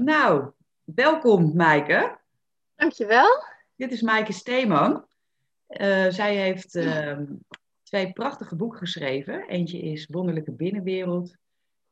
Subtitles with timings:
[0.00, 0.50] Nou,
[0.84, 2.18] welkom Maaike.
[2.74, 3.44] Dankjewel.
[3.76, 5.04] Dit is Maaike Steeman.
[5.68, 7.18] Uh, zij heeft uh,
[7.82, 9.48] twee prachtige boeken geschreven.
[9.48, 11.36] Eentje is Wonderlijke Binnenwereld.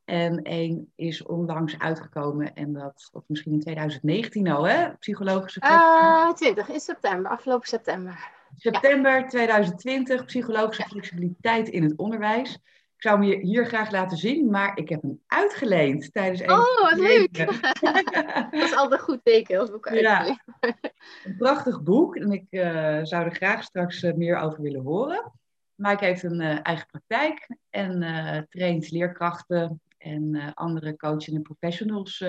[0.03, 4.93] En één is onlangs uitgekomen, en dat, of misschien in 2019 al, hè?
[4.95, 8.31] Psychologische uh, 20 in september, afgelopen september.
[8.55, 9.27] September ja.
[9.27, 12.59] 2020, psychologische flexibiliteit in het onderwijs.
[13.05, 16.51] Ik zou hem je hier graag laten zien, maar ik heb hem uitgeleend tijdens een.
[16.51, 17.37] Oh, wat leuk!
[18.51, 20.41] dat is altijd een goed teken als boek uitgeleend.
[20.59, 20.75] Ja.
[21.23, 25.31] Een prachtig boek en ik uh, zou er graag straks uh, meer over willen horen.
[25.75, 32.21] Mike heeft een uh, eigen praktijk en traint leerkrachten en andere coaching en professionals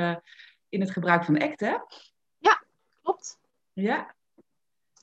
[0.68, 1.76] in het gebruik van ACT, hè?
[2.38, 2.62] Ja,
[3.02, 3.38] klopt.
[3.72, 4.14] Ja.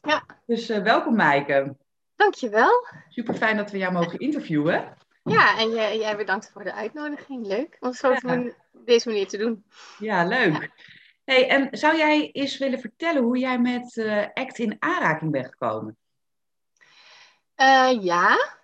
[0.01, 0.23] Ja.
[0.45, 1.75] Dus welkom Maaike.
[2.15, 2.87] Dankjewel.
[3.09, 5.01] Super fijn dat we jou mogen interviewen.
[5.23, 7.45] Ja, en jij, jij bedankt voor de uitnodiging.
[7.45, 8.53] Leuk om zo ja.
[8.73, 9.65] op deze manier te doen.
[9.99, 10.53] Ja, leuk.
[10.53, 10.67] Ja.
[11.23, 15.47] Hey, en zou jij eens willen vertellen hoe jij met uh, ACT in aanraking bent
[15.47, 15.97] gekomen?
[17.55, 18.55] Uh, ja,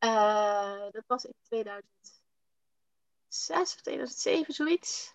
[0.00, 5.14] uh, dat was in 2006 of 2007, zoiets.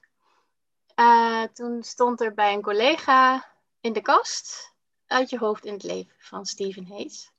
[1.54, 4.76] toen stond er bij een collega in de kast
[5.08, 7.32] Uit je hoofd in het leven van Stephen Hayes.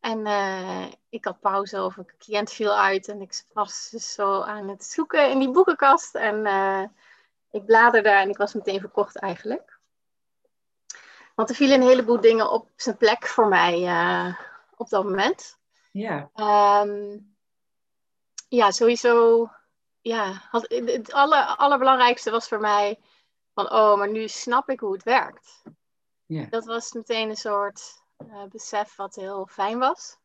[0.00, 4.40] En uh, ik had pauze of een cliënt viel uit en ik was dus zo
[4.40, 6.14] aan het zoeken in die boekenkast.
[6.14, 6.82] En uh,
[7.50, 9.78] ik bladerde en ik was meteen verkocht eigenlijk.
[11.34, 14.34] Want er vielen een heleboel dingen op zijn plek voor mij uh,
[14.76, 15.58] op dat moment.
[15.92, 16.30] Ja.
[16.34, 17.34] Um,
[18.48, 19.48] ja, sowieso.
[20.00, 22.98] Ja, had, het aller, allerbelangrijkste was voor mij
[23.54, 25.62] van, oh, maar nu snap ik hoe het werkt.
[26.26, 26.46] Ja.
[26.50, 30.18] Dat was meteen een soort uh, besef wat heel fijn was.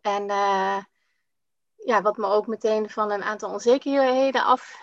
[0.00, 0.82] En uh,
[1.76, 4.80] ja, wat me ook meteen van een aantal onzekerheden af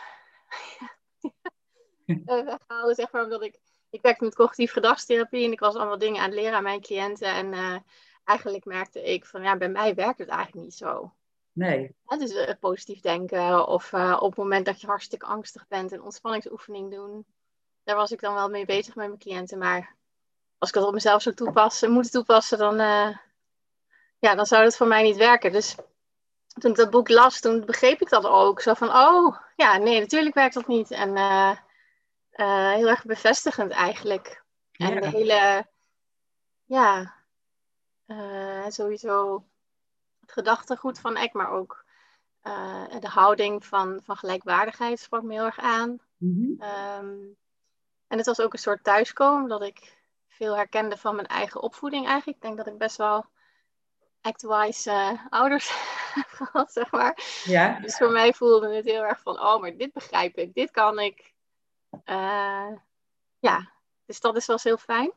[2.26, 3.60] weghaalde, zeg maar, omdat ik,
[3.90, 6.82] ik werkte met cognitief gedragstherapie en ik was allemaal dingen aan het leren aan mijn
[6.82, 7.28] cliënten.
[7.28, 7.78] En uh,
[8.24, 11.14] eigenlijk merkte ik van, ja, bij mij werkt het eigenlijk niet zo.
[11.52, 11.96] Nee.
[12.08, 16.92] Ja, dus positief denken of op het moment dat je hartstikke angstig bent een ontspanningsoefening
[16.92, 17.26] doen.
[17.84, 19.96] Daar was ik dan wel mee bezig met mijn cliënten, maar
[20.62, 23.18] als ik dat op mezelf zou toepassen, moeten toepassen, dan, uh,
[24.20, 25.52] ja, dan zou het voor mij niet werken.
[25.52, 25.76] Dus
[26.48, 28.62] toen ik dat boek las, toen begreep ik dat ook.
[28.62, 30.92] Zo van, oh, ja, nee, natuurlijk werkt dat niet.
[30.92, 31.52] En uh,
[32.34, 34.44] uh, heel erg bevestigend eigenlijk.
[34.72, 34.90] Ja.
[34.90, 35.68] En de hele,
[36.64, 37.14] ja,
[38.68, 39.46] sowieso
[40.20, 41.86] het gedachtegoed van Eck, maar ook
[43.00, 46.00] de houding van, van gelijkwaardigheid sprak me heel erg aan.
[46.18, 46.62] Mm-hmm.
[46.62, 47.38] Um,
[48.08, 50.00] en het was ook een soort thuiskomen, dat ik
[50.42, 52.38] veel herkende van mijn eigen opvoeding eigenlijk.
[52.38, 53.26] Ik denk dat ik best wel
[54.22, 55.70] act-wise uh, ouders
[56.14, 57.18] heb gehad, zeg maar.
[57.44, 57.80] Ja.
[57.80, 61.00] Dus voor mij voelde het heel erg van, oh, maar dit begrijp ik, dit kan
[61.00, 61.34] ik.
[62.06, 62.72] Uh,
[63.40, 63.72] ja,
[64.06, 65.12] dus dat is wel heel fijn.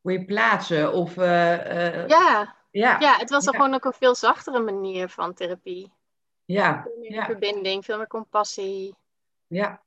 [0.00, 1.16] Hoe je plaatsen of...
[1.16, 2.56] Uh, ja.
[2.70, 3.00] Ja.
[3.00, 3.50] ja, het was ja.
[3.50, 5.92] gewoon ook een veel zachtere manier van therapie.
[6.44, 6.82] Ja.
[6.82, 7.24] Veel meer ja.
[7.24, 8.94] verbinding, veel meer compassie.
[9.46, 9.82] Ja.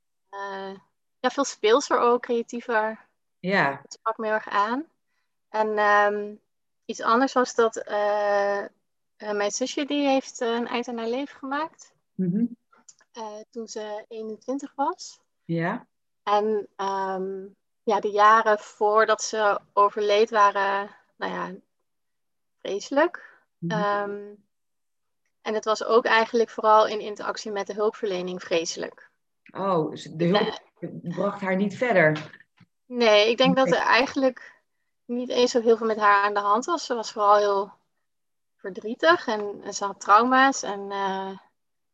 [1.20, 3.07] ja, veel speelser ook, creatiever.
[3.38, 3.80] Ja.
[3.82, 4.86] Dat sprak me heel erg aan.
[5.48, 6.40] En um,
[6.84, 8.64] iets anders was dat uh,
[9.18, 11.92] uh, mijn zusje, die heeft uh, een eind aan haar leven gemaakt.
[12.14, 12.56] Mm -hmm.
[13.50, 15.20] toen ze 21 was.
[15.44, 15.86] Ja.
[16.22, 21.54] En um, ja, de jaren voordat ze overleed waren, nou ja,
[22.58, 23.42] vreselijk.
[23.58, 23.76] Mhm.
[23.76, 24.10] Mm -hmm.
[24.10, 24.46] um,
[25.42, 29.10] en het was ook eigenlijk vooral in interactie met de hulpverlening vreselijk.
[29.50, 30.60] Oh, dus de hulp
[31.02, 32.46] bracht haar niet verder.
[32.88, 34.62] Nee, ik denk dat er eigenlijk
[35.04, 36.86] niet eens zo heel veel met haar aan de hand was.
[36.86, 37.72] Ze was vooral heel
[38.56, 41.38] verdrietig en, en ze had trauma's en uh,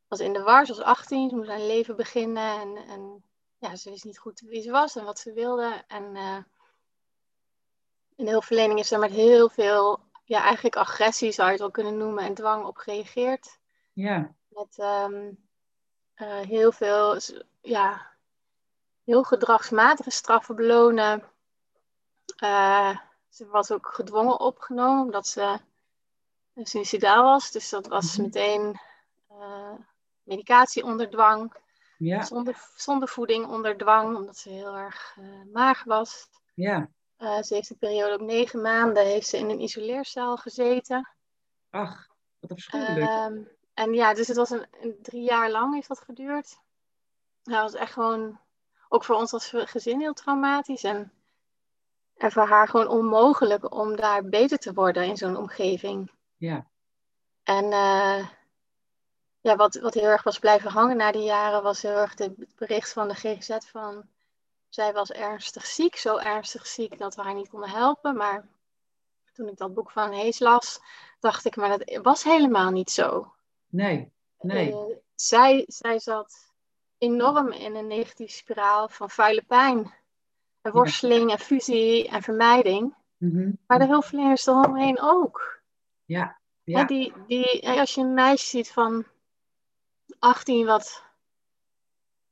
[0.08, 0.66] was in de war.
[0.66, 3.24] Ze was 18, ze moest haar leven beginnen en, en
[3.58, 5.84] ja, ze wist niet goed wie ze was en wat ze wilde.
[5.86, 6.38] En uh,
[8.16, 11.70] in de hulpverlening is er met heel veel, ja, eigenlijk agressie zou je het wel
[11.70, 13.58] kunnen noemen, en dwang op gereageerd.
[13.92, 14.34] Ja.
[14.48, 15.46] Met um,
[16.16, 17.20] uh, heel veel,
[17.60, 18.13] ja,
[19.04, 21.22] heel gedragsmatige straffen belonen.
[22.42, 22.98] Uh,
[23.28, 25.58] ze was ook gedwongen opgenomen omdat ze
[26.54, 27.50] suicidaal was.
[27.50, 28.22] Dus dat was Mhm.
[28.22, 28.80] meteen
[29.30, 29.72] uh,
[30.22, 31.54] medicatie onder dwang.
[31.98, 32.22] Ja.
[32.22, 36.28] Zonder, zonder voeding onder dwang, omdat ze heel erg uh, maag was.
[36.54, 36.88] Ja.
[37.18, 41.08] Ze heeft een periode op negen maanden heeft ze in een isoleercel gezeten.
[41.70, 42.06] Ach,
[42.40, 43.10] wat afschuwelijk.
[43.10, 46.58] Um, en ja, dus het was een, een, drie jaar lang heeft dat geduurd.
[47.42, 48.38] Dat was echt gewoon,
[48.94, 50.84] ook voor ons als gezin heel traumatisch.
[50.84, 51.12] En,
[52.16, 56.10] en voor haar gewoon onmogelijk om daar beter te worden in zo'n omgeving.
[56.36, 56.66] Ja.
[57.42, 58.28] En uh,
[59.40, 62.56] ja, wat, wat heel erg was blijven hangen na die jaren, was heel erg het
[62.56, 64.04] bericht van de GGZ van
[64.68, 68.16] zij was ernstig ziek, zo ernstig ziek dat we haar niet konden helpen.
[68.16, 68.48] Maar
[69.32, 70.80] toen ik dat boek van Hees las,
[71.20, 73.32] dacht ik, maar dat was helemaal niet zo.
[73.68, 74.70] Nee, nee.
[74.70, 76.53] Uh, zij, zij zat
[77.04, 79.92] enorm in een negatieve spiraal van vuile pijn.
[80.62, 82.94] En worsteling en fusie en vermijding.
[83.16, 85.60] Mm Maar de hulpverleners eromheen ook.
[86.04, 86.84] Ja, ja.
[86.84, 89.04] die, die, als je een meisje ziet van
[90.18, 91.04] 18 wat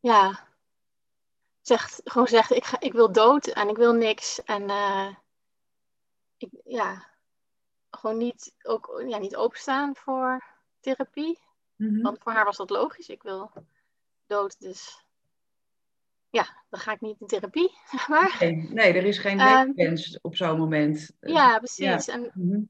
[0.00, 0.48] ja,
[1.60, 4.42] zegt, gewoon zegt ik, ga, ik wil dood en ik wil niks.
[4.44, 5.14] En uh,
[6.36, 7.06] ik, ja,
[7.90, 10.44] gewoon niet, ook, ja, niet openstaan voor
[10.80, 11.38] therapie.
[11.76, 12.02] Mhm.
[12.02, 13.08] Want voor haar was dat logisch.
[13.08, 13.50] Ik wil
[14.32, 15.04] dood, dus
[16.30, 18.36] ja, dan ga ik niet in therapie, zeg maar.
[18.40, 21.10] Nee, nee er is geen Ehm, wens op zo'n moment.
[21.20, 22.08] Ja, precies.
[22.08, 22.60] En, Mhm.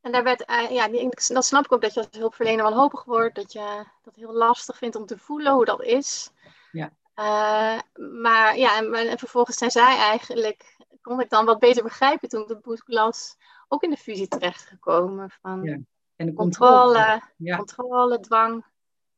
[0.00, 0.88] en daar werd, eh, ja,
[1.28, 3.34] dat snap ik ook dat je als hulpverlener wanhopig wordt.
[3.34, 6.30] Dat je dat heel lastig vindt om te voelen hoe dat is.
[6.72, 6.92] Ja.
[7.14, 7.78] Eh,
[8.20, 12.42] maar ja, en, en vervolgens zijn zij eigenlijk, kon ik dan wat beter begrijpen toen
[12.42, 13.36] ik dat boek las,
[13.68, 15.30] ook in de fusie terechtgekomen.
[15.42, 15.78] Van Ja.
[16.16, 18.64] En de controle, Ja, controle, dwang.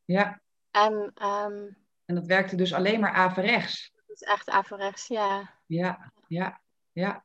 [0.05, 0.41] ja.
[0.71, 1.69] En ehm
[2.13, 3.91] En dat werkte dus alleen maar averechts.
[4.07, 5.51] dat is echt averechts, ja.
[5.67, 6.61] Ja, ja,
[6.93, 7.25] ja,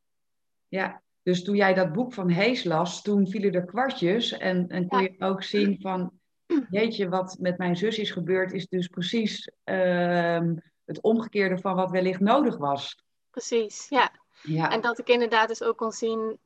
[0.67, 1.01] ja.
[1.23, 5.01] Dus toen jij dat boek van Hees las, toen vielen er kwartjes en, en kon
[5.01, 5.09] Ja.
[5.17, 6.11] je ook zien van,
[6.69, 10.55] jeetje, wat met mijn zus is gebeurd, is dus precies ehm,
[10.85, 13.03] het omgekeerde van wat wellicht nodig was.
[13.31, 14.11] Precies, ja.
[14.41, 16.39] Ja, En dat ik inderdaad dus ook kon zien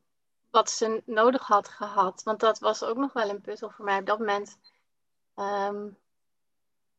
[0.49, 2.23] wat ze nodig had gehad.
[2.23, 4.57] Want dat was ook nog wel een puzzel voor mij op dat moment.
[5.35, 5.88] Ehm,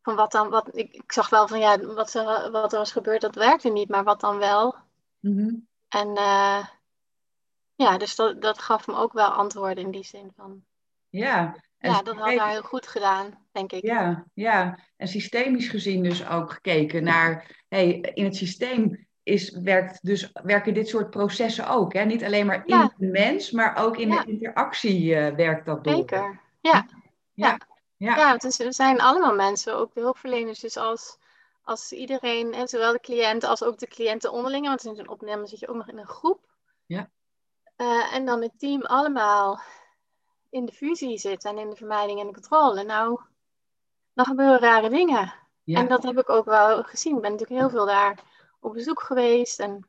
[0.03, 2.93] van wat dan, wat, ik, ik zag wel van ja, wat, ze, wat er was
[2.93, 4.75] gebeurd, dat werkte niet, maar wat dan wel.
[5.21, 5.55] Mhm.
[5.89, 6.67] En eh,
[7.75, 10.65] ja, dus dat, dat gaf me ook wel antwoorden in die zin van,
[11.09, 11.57] ja.
[11.79, 13.83] En ja, dat had haar heel goed gedaan, denk ik.
[13.83, 14.79] Ja, ja.
[14.97, 20.75] En systemisch gezien dus ook gekeken naar, hey, in het systeem is, werkt dus, werken
[20.75, 21.93] dit soort processen ook.
[21.93, 22.05] Hè?
[22.05, 22.93] Niet alleen maar in Ja.
[22.97, 24.23] de mens, maar ook in Ja.
[24.23, 25.95] de interactie eh, werkt dat door.
[25.95, 26.87] Zeker, ja.
[27.35, 27.59] Ja,
[28.03, 28.17] ja.
[28.17, 30.61] Ja, want we zijn allemaal mensen, ook de hulpverleners.
[30.61, 31.19] Dus als,
[31.63, 35.47] als iedereen, en zowel de cliënt als ook de cliënten onderling, want in zo'n opname
[35.47, 36.41] zit je ook nog in een groep.
[36.87, 37.11] Ja.
[37.77, 39.61] Eh, en dan het team allemaal
[40.51, 42.85] in de fusie zit en in de vermijding en de controle.
[42.85, 43.21] Nou,
[44.15, 45.35] dan gebeuren rare dingen.
[45.65, 45.79] Ja.
[45.79, 47.17] En dat heb ik ook wel gezien.
[47.17, 48.19] Ik ben natuurlijk heel veel daar
[48.61, 49.61] op bezoek geweest.
[49.61, 49.89] En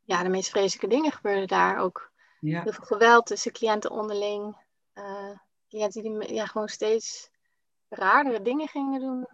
[0.00, 2.10] ja, de meest vreselijke dingen gebeurden daar ook.
[2.40, 2.62] ja.
[2.62, 4.56] Heel veel geweld tussen cliënten onderling.
[4.92, 5.30] Eh,
[5.70, 7.30] cliënten die ja, gewoon steeds
[7.88, 9.28] raardere dingen gingen doen.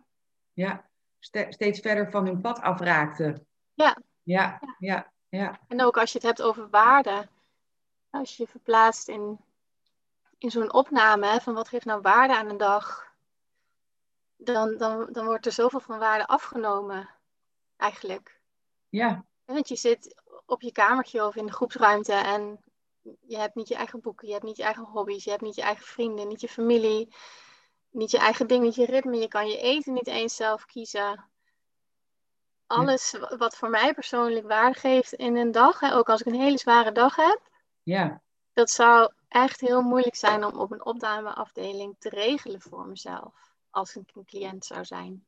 [0.53, 0.85] ja.
[1.19, 3.47] Ste- steeds verder van hun pad afraakten.
[3.75, 3.97] Ja.
[4.23, 5.61] Ja, ja, ja.
[5.69, 7.29] En ook als je het hebt over waarde.
[8.11, 9.39] Als je je verplaatst in,
[10.39, 13.13] in zo'n opname hè, van wat geeft nou waarde aan een dag.
[14.37, 17.09] Dan, dan, dan wordt er zoveel van waarde afgenomen.
[17.77, 18.41] Eigenlijk.
[18.89, 22.61] Ja, Want je zit op je kamertje of in de groepsruimte en
[23.27, 25.55] je hebt niet je eigen boeken, je hebt niet je eigen hobby's, je hebt niet
[25.55, 27.15] je eigen vrienden, niet je familie,
[27.91, 29.17] niet je eigen ding, niet je ritme.
[29.17, 31.31] Je kan je eten niet eens zelf kiezen.
[32.67, 36.27] Alles wa- wat voor mij persoonlijk waarde geeft in een dag, hè, ook als ik
[36.27, 37.41] een hele zware dag heb,
[37.83, 38.23] ja,
[38.53, 43.35] dat zou echt heel moeilijk zijn om op een opnameafdeling te regelen voor mezelf.
[43.71, 45.27] Als ik een cliënt zou zijn.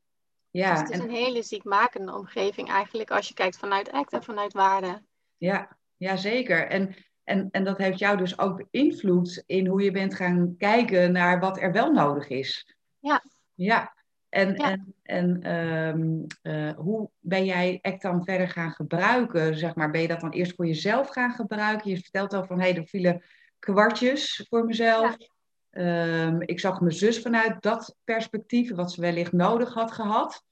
[0.50, 0.70] ja.
[0.70, 4.22] dus het is en- een hele ziekmakende omgeving eigenlijk als je kijkt vanuit ACT en
[4.22, 5.02] vanuit waarde.
[5.36, 6.66] Ja, ja zeker.
[6.68, 6.94] En,
[7.28, 11.40] en, en dat heeft jou dus ook beïnvloed in hoe je bent gaan kijken naar
[11.40, 12.74] wat er wel nodig is.
[12.98, 13.22] Ja.
[13.54, 13.96] Ja.
[14.28, 14.70] En, Ja.
[14.70, 19.56] en, en ehm, eh, hoe ben jij ACT dan verder gaan gebruiken?
[19.56, 21.90] Zeg maar, ben je dat dan eerst voor jezelf gaan gebruiken?
[21.90, 23.22] Je vertelt al van, hé, er vielen
[23.58, 25.16] kwartjes voor mezelf.
[25.70, 30.44] Ehm, ik zag mijn zus vanuit dat perspectief, wat ze wellicht nodig had gehad.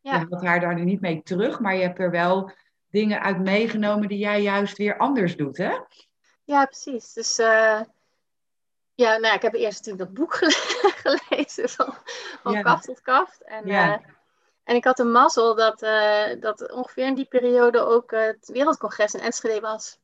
[0.00, 0.18] Ja.
[0.18, 2.50] Je had haar daar nu niet mee terug, maar je hebt er wel
[2.90, 5.72] dingen uit meegenomen die jij juist weer anders doet, hè?
[6.52, 7.12] Ja, precies.
[7.12, 7.80] Dus eh,
[8.94, 11.94] ja, nou ja, ik heb eerst natuurlijk dat boek gele- gelezen, van,
[12.42, 12.62] van Ja.
[12.62, 13.42] kaft tot kaft.
[13.42, 13.94] En, Ja.
[13.94, 14.06] eh,
[14.64, 19.14] en ik had de mazzel dat, eh, dat ongeveer in die periode ook het Wereldcongres
[19.14, 19.98] in Enschede was.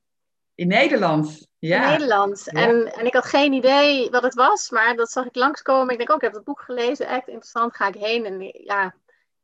[0.54, 1.46] In Nederland.
[1.58, 1.82] Ja.
[1.82, 2.48] In Nederland.
[2.52, 5.90] En, en ik had geen idee wat het was, maar dat zag ik langskomen.
[5.92, 8.24] Ik denk, oh, ik heb het boek gelezen, echt interessant, ga ik heen.
[8.26, 8.84] En ja,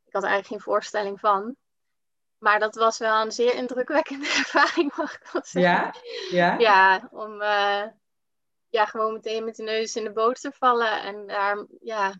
[0.05, 1.55] ik had er eigenlijk geen voorstelling van.
[2.45, 5.61] Maar dat was wel een zeer indrukwekkende ervaring, mag ik wel zeggen.
[5.61, 5.93] Ja?
[6.29, 6.57] Ja?
[6.57, 7.83] Ja, om eh,
[8.69, 11.01] ja, gewoon meteen met de neus in de boot te vallen.
[11.01, 12.13] En daar ja,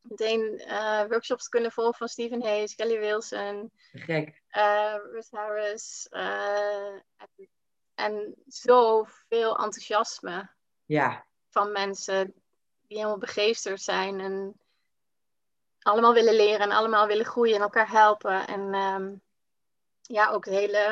[0.00, 4.42] meteen eh, workshops te kunnen volgen van Stephen Hayes, Kelly Wilson, Gek.
[4.48, 6.06] eh Ruth Harris.
[6.10, 7.04] en,
[7.94, 10.50] en zoveel enthousiasme
[10.84, 11.24] Ja.
[11.50, 12.34] van mensen
[12.86, 14.20] die helemaal begeesterd zijn.
[14.20, 14.60] En
[15.82, 18.46] allemaal willen leren en allemaal willen groeien en elkaar helpen.
[18.46, 19.12] En ehm,
[20.12, 20.84] ja, ook de hele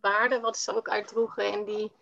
[0.00, 1.92] waarde wat ze ook uitdroegen in die,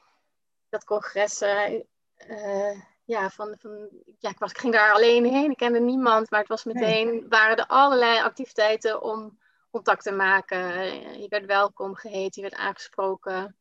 [0.68, 1.42] dat congres.
[1.42, 6.30] Uh, ja, van, van, ja ik, was, ik ging daar alleen heen, ik kende niemand,
[6.30, 9.38] maar het was meteen, waren er allerlei activiteiten om
[9.70, 10.59] contact te maken.
[11.20, 13.56] Je werd welkom geheten, je werd aangesproken,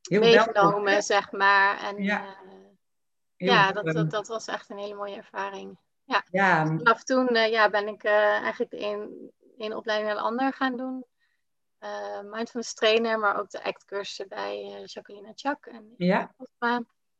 [0.00, 1.02] Heel meegenomen, welkom.
[1.02, 1.78] zeg maar.
[1.78, 5.78] En, ja, uh, ja dat, dat, dat, was echt een hele mooie ervaring.
[6.04, 6.24] Ja.
[6.30, 6.66] ja.
[6.66, 10.52] Vanaf toen uh, ja, ben ik uh, eigenlijk de een, een opleiding naar de ander
[10.52, 11.04] gaan doen.
[12.30, 16.34] Mindfulness trainer, maar ook de ACT-cursussen bij Jacqueline Chak en ja.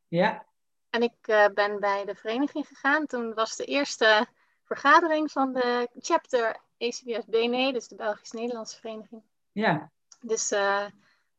[0.08, 0.46] Ja.
[0.90, 3.06] En ik ben bij de vereniging gegaan.
[3.06, 4.26] Toen was de eerste
[4.64, 9.22] vergadering van de chapter ACBS BNE, dus de Belgisch-Nederlandse vereniging.
[9.52, 9.90] Ja.
[10.20, 10.86] Dus uh,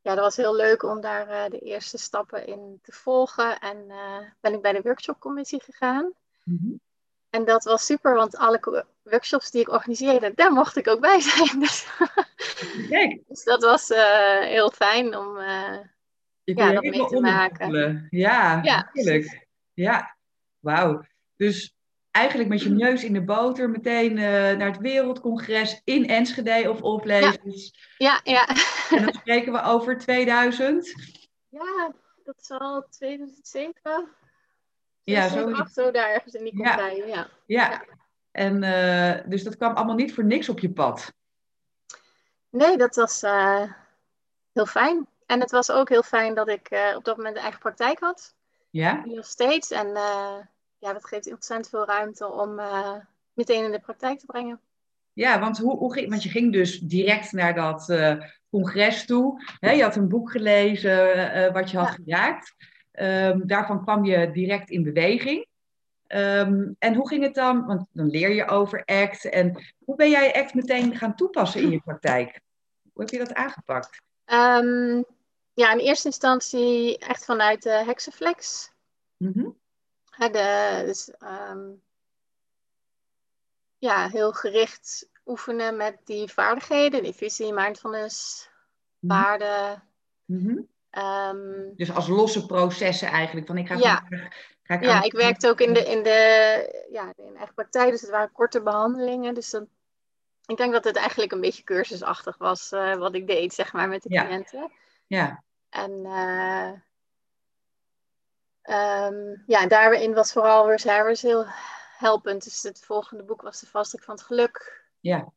[0.02, 3.60] ja, dat was heel leuk om daar uh, de eerste stappen in te volgen.
[3.60, 6.14] En uh, ben ik bij de workshopcommissie gegaan.
[6.44, 6.80] Mm -hmm.
[7.38, 11.20] En dat was super, want alle workshops die ik organiseerde, daar mocht ik ook bij
[11.20, 11.60] zijn.
[11.60, 11.88] Dus,
[13.28, 13.88] dus dat was
[14.40, 15.38] heel fijn om
[16.44, 18.08] ja, dat mee te maken.
[18.10, 19.48] Ja, ja, natuurlijk.
[19.74, 20.18] Ja,
[20.60, 21.04] wauw.
[21.36, 21.76] Dus
[22.12, 26.82] eigenlijk met je neus in de boter meteen uh, naar het Wereldcongres in Enschede of
[26.82, 27.74] oplevers.
[27.98, 28.22] Ja.
[28.24, 28.48] ja, ja.
[28.98, 30.94] en dan spreken we over 2000.
[31.50, 34.16] Ja, dat zal 2007.
[35.12, 36.78] Ja, zo, acht, zo daar ergens in die ja.
[36.78, 37.06] ja.
[37.06, 37.28] ja.
[37.46, 37.84] Ja.
[38.32, 41.14] En uh, dus dat kwam allemaal niet voor niks op je pad.
[42.50, 43.72] Nee, dat was uh,
[44.54, 45.08] heel fijn.
[45.26, 48.00] En het was ook heel fijn dat ik uh, op dat moment een eigen praktijk
[48.00, 48.36] had.
[48.70, 49.02] Ja.
[49.06, 49.72] Nog steeds.
[49.72, 49.88] En
[50.78, 52.62] ja, dat geeft ontzettend veel ruimte om
[53.34, 54.60] meteen in de praktijk te brengen.
[55.14, 57.94] Ja, want, hoe, hoe ging, want je ging dus direct naar dat
[58.50, 59.42] congres toe.
[59.60, 61.94] Hè, je had een boek gelezen wat je had ja.
[61.94, 62.56] geraakt.
[63.00, 65.48] Um, daarvan kwam je direct in beweging.
[66.08, 67.66] Um, en hoe ging het dan?
[67.66, 69.26] Want dan leer je over ACT.
[69.30, 72.42] En hoe ben jij ACT meteen gaan toepassen in je praktijk?
[72.94, 74.02] Hoe heb je dat aangepakt?
[74.26, 75.06] Um,
[75.54, 78.72] ja, in eerste instantie echt vanuit de Hexaflex.
[79.18, 79.58] Mm -hmm.
[80.18, 81.12] De, dus,
[83.78, 88.50] ja, heel gericht oefenen met die vaardigheden, die visie, mindfulness,
[89.00, 89.14] mhm.
[89.14, 89.84] waarden.
[90.26, 90.68] Mm -hmm.
[90.98, 93.48] Um, dus als losse processen eigenlijk.
[93.48, 94.04] Van ik ga ja,
[94.64, 98.02] ga ik ja ik werkte ook in de, in de ja, in eigen praktijk, dus
[98.02, 99.34] het waren korte behandelingen.
[99.34, 99.68] Dus dan,
[100.46, 103.88] ik denk dat het eigenlijk een beetje cursusachtig was uh, wat ik deed, zeg maar,
[103.88, 104.26] met de ja.
[104.26, 104.72] cliënten.
[105.08, 105.44] Ja.
[105.70, 106.72] En uh,
[108.70, 111.46] Um, ja, daarin was vooral Reserves heel
[111.98, 112.44] helpend.
[112.44, 114.86] Dus het volgende boek was De Vastdruk van het Geluk.
[115.00, 115.32] Ja.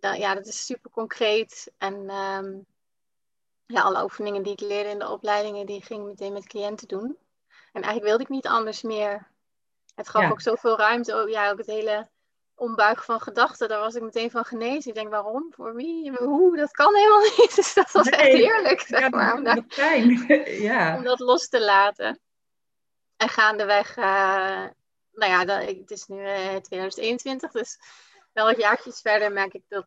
[0.00, 1.72] Ja, dat is super concreet.
[1.78, 2.66] En um,
[3.70, 6.88] ja, alle oefeningen die ik leerde in de opleidingen, die ging ik meteen met cliënten
[6.88, 7.18] doen.
[7.48, 9.28] En eigenlijk wilde ik niet anders meer.
[9.94, 10.30] Het gaf ja.
[10.30, 11.14] ook zoveel ruimte.
[11.14, 12.08] Ook, ja, ook het hele
[12.54, 14.90] ombuigen van gedachten, daar was ik meteen van genezen.
[14.90, 15.46] Ik denk, waarom?
[15.50, 16.12] Voor wie?
[16.12, 16.56] Hoe?
[16.56, 17.52] Dat kan helemaal niet.
[17.56, 19.34] Dus dat was nee, echt heerlijk, zeg maar.
[19.34, 19.44] Om
[20.68, 20.96] ja.
[20.96, 22.20] om dat los te laten.
[23.16, 24.04] En gaandeweg, uh,
[25.12, 27.78] nou ja, dat, het is nu uh, eh, 2021, dus
[28.32, 29.86] wel wat jaartjes verder merk ik dat,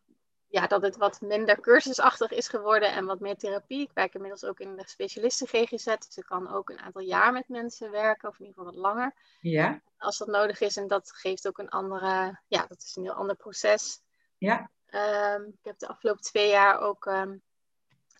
[0.54, 3.80] ja, dat het wat minder cursusachtig is geworden en wat meer therapie.
[3.80, 7.32] Ik werk inmiddels ook in de specialisten GGZ, dus ik kan ook een aantal jaar
[7.32, 9.14] met mensen werken, of in ieder geval wat langer.
[9.40, 9.80] Ja.
[9.98, 13.12] Als dat nodig is en dat geeft ook een andere, ja, dat is een heel
[13.12, 14.00] ander proces.
[14.38, 14.70] Ja.
[14.90, 17.42] Um, ik heb de afgelopen twee jaar ook um,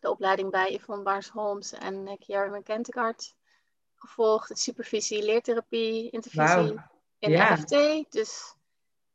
[0.01, 3.15] de opleiding bij Yvonne Barnes-Holmes en uh, Kiara
[3.95, 4.59] gevolgd.
[4.59, 6.79] Supervisie, leertherapie, intervisie wow.
[7.19, 7.57] in ja.
[7.57, 7.71] FT.
[8.13, 8.55] Dus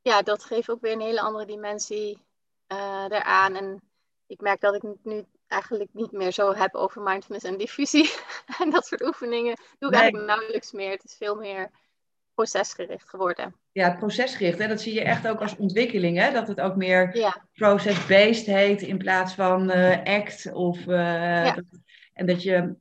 [0.01, 2.27] ja, dat geeft ook weer een hele andere dimensie
[3.09, 3.55] eraan.
[3.55, 3.81] En
[4.27, 8.11] ik merk dat ik nu eigenlijk niet meer zo heb over mindfulness en diffusie.
[8.59, 10.01] en dat soort oefeningen doe ik nee.
[10.01, 10.91] eigenlijk nauwelijks meer.
[10.91, 11.69] Het is veel meer
[12.33, 13.55] procesgericht geworden.
[13.71, 14.59] Ja, procesgericht.
[14.59, 14.67] Hè?
[14.67, 16.17] Dat zie je echt ook als ontwikkeling.
[16.17, 16.31] Hè?
[16.31, 17.45] Dat het ook meer ja.
[17.53, 20.51] process-based heet in plaats van uh, ACT.
[20.53, 20.95] Of, uh,
[21.45, 21.51] ja.
[21.51, 21.65] dat,
[22.13, 22.75] en dat je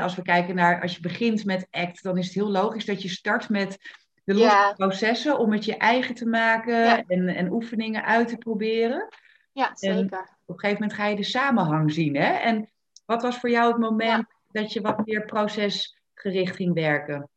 [0.00, 3.02] als we kijken naar, als je begint met ACT, dan is het heel logisch dat
[3.02, 3.78] je start met
[4.24, 4.72] de losse ja.
[4.72, 7.02] processen om het je eigen te maken ja.
[7.06, 9.08] en, en oefeningen uit te proberen.
[9.52, 9.98] Ja, zeker.
[9.98, 12.16] En op een gegeven moment ga je de samenhang zien.
[12.16, 12.32] Hè?
[12.32, 12.70] En
[13.06, 17.30] wat was voor jou het moment dat je wat meer procesgericht ging werken?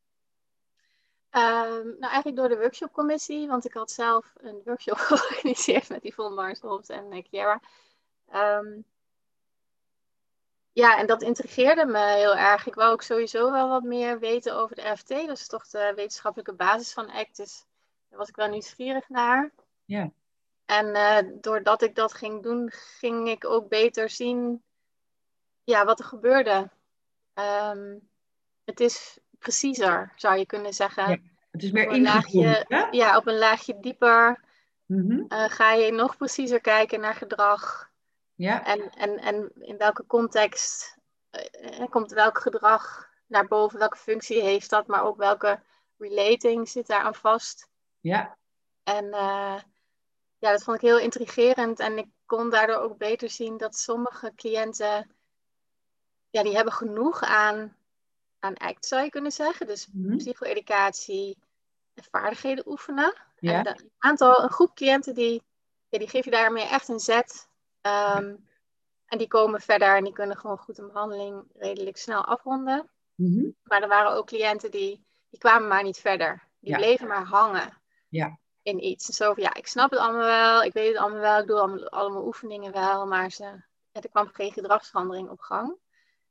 [1.31, 6.35] Um, nou, eigenlijk door de workshopcommissie, want ik had zelf een workshop georganiseerd met Yvonne
[6.35, 7.61] Marsholt en Kiara.
[8.33, 8.85] Um,
[10.75, 12.67] ja, en dat intrigeerde me heel erg.
[12.67, 15.09] Ik wou ook sowieso wel wat meer weten over de FT.
[15.09, 17.35] Dat is toch de wetenschappelijke basis van ACT.
[17.37, 17.65] Dus
[18.09, 19.51] daar was ik wel nieuwsgierig naar.
[19.85, 20.09] Ja.
[20.65, 24.63] En uh, doordat ik dat ging doen, ging ik ook beter zien
[25.63, 26.69] ja, wat er gebeurde.
[27.71, 28.09] Um,
[28.65, 31.09] het is preciezer, zou je kunnen zeggen.
[31.09, 31.17] Ja,
[31.51, 32.95] Het is meer Op een laagje- ingevoerd?
[32.95, 34.43] Ja, op een laagje dieper
[34.85, 35.21] Mhm.
[35.27, 37.89] eh, ga je nog preciezer kijken naar gedrag.
[38.35, 40.97] Ja, En, en, en in welke context
[41.29, 45.63] eh, eh, komt welk gedrag naar boven, welke functie heeft dat, maar ook welke
[45.97, 47.67] relating zit daar aan vast.
[47.99, 48.37] ja,
[48.83, 49.59] En eh,
[50.37, 51.79] ja, dat vond ik heel intrigerend.
[51.79, 55.11] En ik kon daardoor ook beter zien dat sommige cliënten,
[56.29, 57.77] ja, die hebben genoeg aan,
[58.39, 59.67] aan ACT, zou je kunnen zeggen.
[59.67, 60.17] Dus Mhm.
[60.17, 61.37] psycho-educatie
[61.93, 63.15] en vaardigheden oefenen.
[63.39, 65.43] ja, En een aantal, een groep cliënten die,
[65.89, 67.47] ja, die geef je daarmee echt een zet.
[67.85, 68.35] Ehm,
[69.05, 72.89] en die komen verder en die kunnen gewoon goed een behandeling redelijk snel afronden.
[73.15, 73.49] Mhm.
[73.63, 76.47] Maar er waren ook cliënten die, die kwamen maar niet verder.
[76.59, 76.77] Die Ja.
[76.77, 78.39] bleven maar hangen Ja.
[78.61, 79.05] in iets.
[79.05, 81.59] Zo van, ja, ik snap het allemaal wel, ik weet het allemaal wel, ik doe
[81.59, 83.43] allemaal, allemaal oefeningen wel, maar ze,
[83.91, 85.77] ja, er kwam geen gedragsverandering op gang.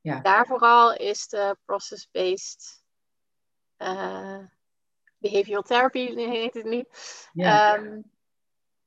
[0.01, 0.19] Ja.
[0.19, 2.83] Daar vooral is de process-based
[3.77, 4.39] eh,
[5.17, 6.85] behavioral therapy, heet het nu,
[7.33, 7.75] ja.
[7.75, 8.01] Ehm,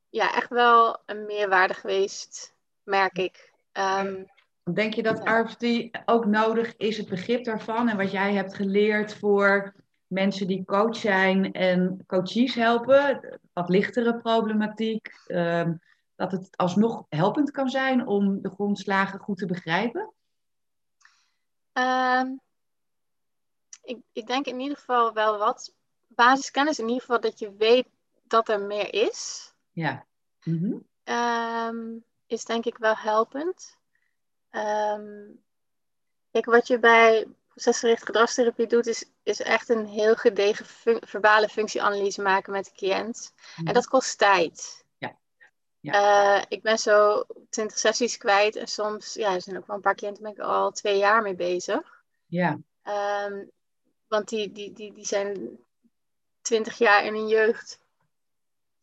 [0.08, 2.56] ja, echt wel een meerwaarde geweest,
[2.88, 3.52] merk ik.
[3.72, 4.24] Ehm,
[4.72, 5.40] Denk je dat ja.
[5.40, 5.64] RFT
[6.04, 9.74] ook nodig is, het begrip daarvan en wat jij hebt geleerd voor
[10.06, 15.74] mensen die coach zijn en coaches helpen, wat lichtere problematiek, ehm,
[16.16, 20.12] dat het alsnog helpend kan zijn om de grondslagen goed te begrijpen?
[21.72, 22.36] ehm,
[23.82, 25.74] ik, ik denk in ieder geval wel wat
[26.06, 27.88] basiskennis, in ieder geval dat je weet
[28.22, 30.06] dat er meer is, Ja.
[31.04, 31.96] Ehm,
[32.28, 33.76] is denk ik wel helpend.
[34.50, 35.26] Ehm,
[36.30, 41.48] kijk, wat je bij procesgericht gedragstherapie doet, is, is echt een heel gedegen fun- verbale
[41.48, 43.32] functieanalyse maken met de cliënt.
[43.64, 44.84] En dat kost tijd.
[45.80, 46.38] Ja.
[46.38, 49.82] Eh, ik ben zo 20 sessies kwijt en soms, ja, er zijn ook wel een
[49.82, 52.04] paar cliënten ben ik al twee jaar mee bezig.
[52.26, 53.44] Ja, Ehm,
[54.08, 55.58] want die, die, die, die zijn
[56.40, 57.80] 20 jaar in hun jeugd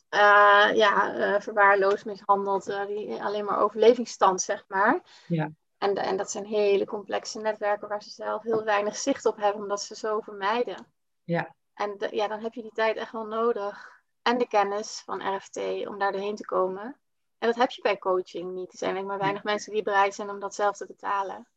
[0.09, 5.01] eh, ja, eh, verwaarloosd, mishandeld, eh, die, alleen maar overlevingsstand, zeg maar.
[5.27, 5.51] Ja.
[5.77, 9.61] En, en dat zijn hele complexe netwerken waar ze zelf heel weinig zicht op hebben,
[9.61, 10.87] omdat ze zo vermijden.
[11.23, 11.55] Ja.
[11.73, 13.93] En de- ja, dan heb je die tijd echt wel nodig.
[14.21, 16.99] En de kennis van RFT om daar doorheen te komen.
[17.37, 18.71] En dat heb je bij coaching niet.
[18.71, 21.47] Er zijn denk ik maar weinig mensen die bereid zijn om dat zelf te betalen.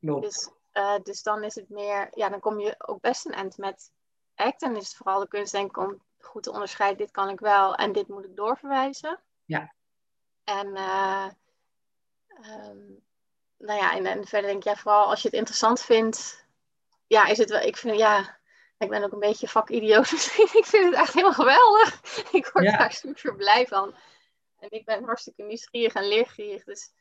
[0.00, 0.22] klopt.
[0.24, 0.50] Dus,
[1.02, 3.92] dus dan is het meer, ja, dan kom je ook best een eind met
[4.34, 4.62] act.
[4.62, 7.40] En is het vooral de kunst, denk ik, om goed te onderscheiden: dit kan ik
[7.40, 9.20] wel en dit moet ik doorverwijzen.
[9.44, 9.74] Ja.
[10.44, 11.28] En, eh,
[12.28, 12.78] ehm,
[13.58, 16.46] nou ja, en, en verder denk ik, ja, vooral als je het interessant vindt,
[17.06, 18.38] ja, is het wel, ik vind, ja,
[18.78, 20.48] ik ben ook een beetje vakidioot misschien.
[20.52, 22.00] ik vind het echt heel geweldig.
[22.38, 22.78] ik word Ja.
[22.78, 23.94] daar super blij van.
[24.58, 26.64] En ik ben hartstikke nieuwsgierig en leergierig.
[26.64, 26.92] Dus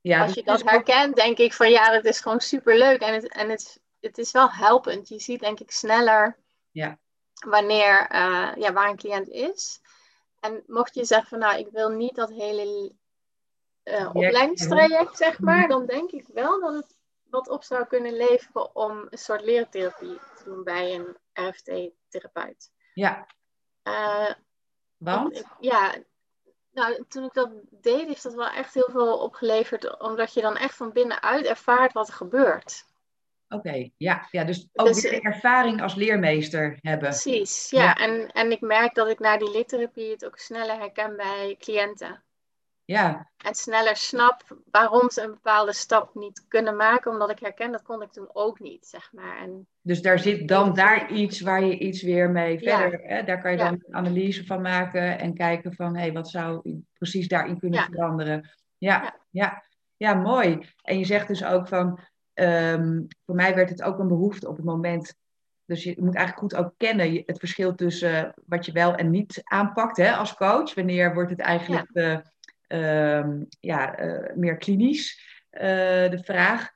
[0.00, 3.00] Ja, als je dat herkent, denk ik van ja, dat is gewoon super leuk.
[3.00, 5.08] En, het, en het, het is wel helpend.
[5.08, 6.38] Je ziet denk ik sneller
[6.70, 6.98] Ja.
[7.44, 9.80] Wanneer, eh, ja, waar een cliënt is.
[10.40, 12.92] En mocht je zeggen van nou, ik wil niet dat hele
[13.82, 16.96] eh, opleidingstraject, zeg maar, dan denk ik wel dat het
[17.30, 22.70] wat op zou kunnen leveren om een soort leertherapie te doen bij een RFT-therapeut.
[22.94, 23.26] Ja,
[23.82, 24.34] Eh,
[24.96, 25.36] want?
[25.38, 25.94] ik- ja,
[26.70, 30.56] nou, toen ik dat deed, heeft dat wel echt heel veel opgeleverd, omdat je dan
[30.56, 32.84] echt van binnenuit ervaart wat er gebeurt.
[33.48, 37.08] Oké, ja, ja, dus ook Dus, weer de ervaring als leermeester hebben.
[37.08, 37.82] Precies, ja.
[37.82, 37.94] Ja.
[37.94, 42.22] En, en ik merk dat ik na die littherapie het ook sneller herken bij cliënten.
[42.84, 47.72] Ja, En sneller snap waarom ze een bepaalde stap niet kunnen maken, omdat ik herken
[47.72, 49.38] dat kon ik toen ook niet, zeg maar.
[49.38, 52.78] En dus daar zit dan daar iets waar je iets weer mee Ja.
[52.78, 53.64] verder, hè, daar kan je Ja.
[53.64, 58.50] dan een analyse van maken en kijken van, hé, wat zou precies daarin kunnen veranderen.
[58.78, 59.20] Ja.
[59.30, 59.64] ja.
[59.96, 60.68] Ja, mooi.
[60.82, 62.00] En je zegt dus ook van,
[62.38, 65.14] ehm, voor mij werd het ook een behoefte op het moment,
[65.64, 69.40] dus je moet eigenlijk goed ook kennen het verschil tussen wat je wel en niet
[69.44, 70.74] aanpakt hè, als coach.
[70.74, 72.18] Wanneer wordt het eigenlijk eh,
[72.66, 75.20] ehm, ja, eh, meer klinisch,
[75.50, 75.62] eh,
[76.10, 76.70] de vraag.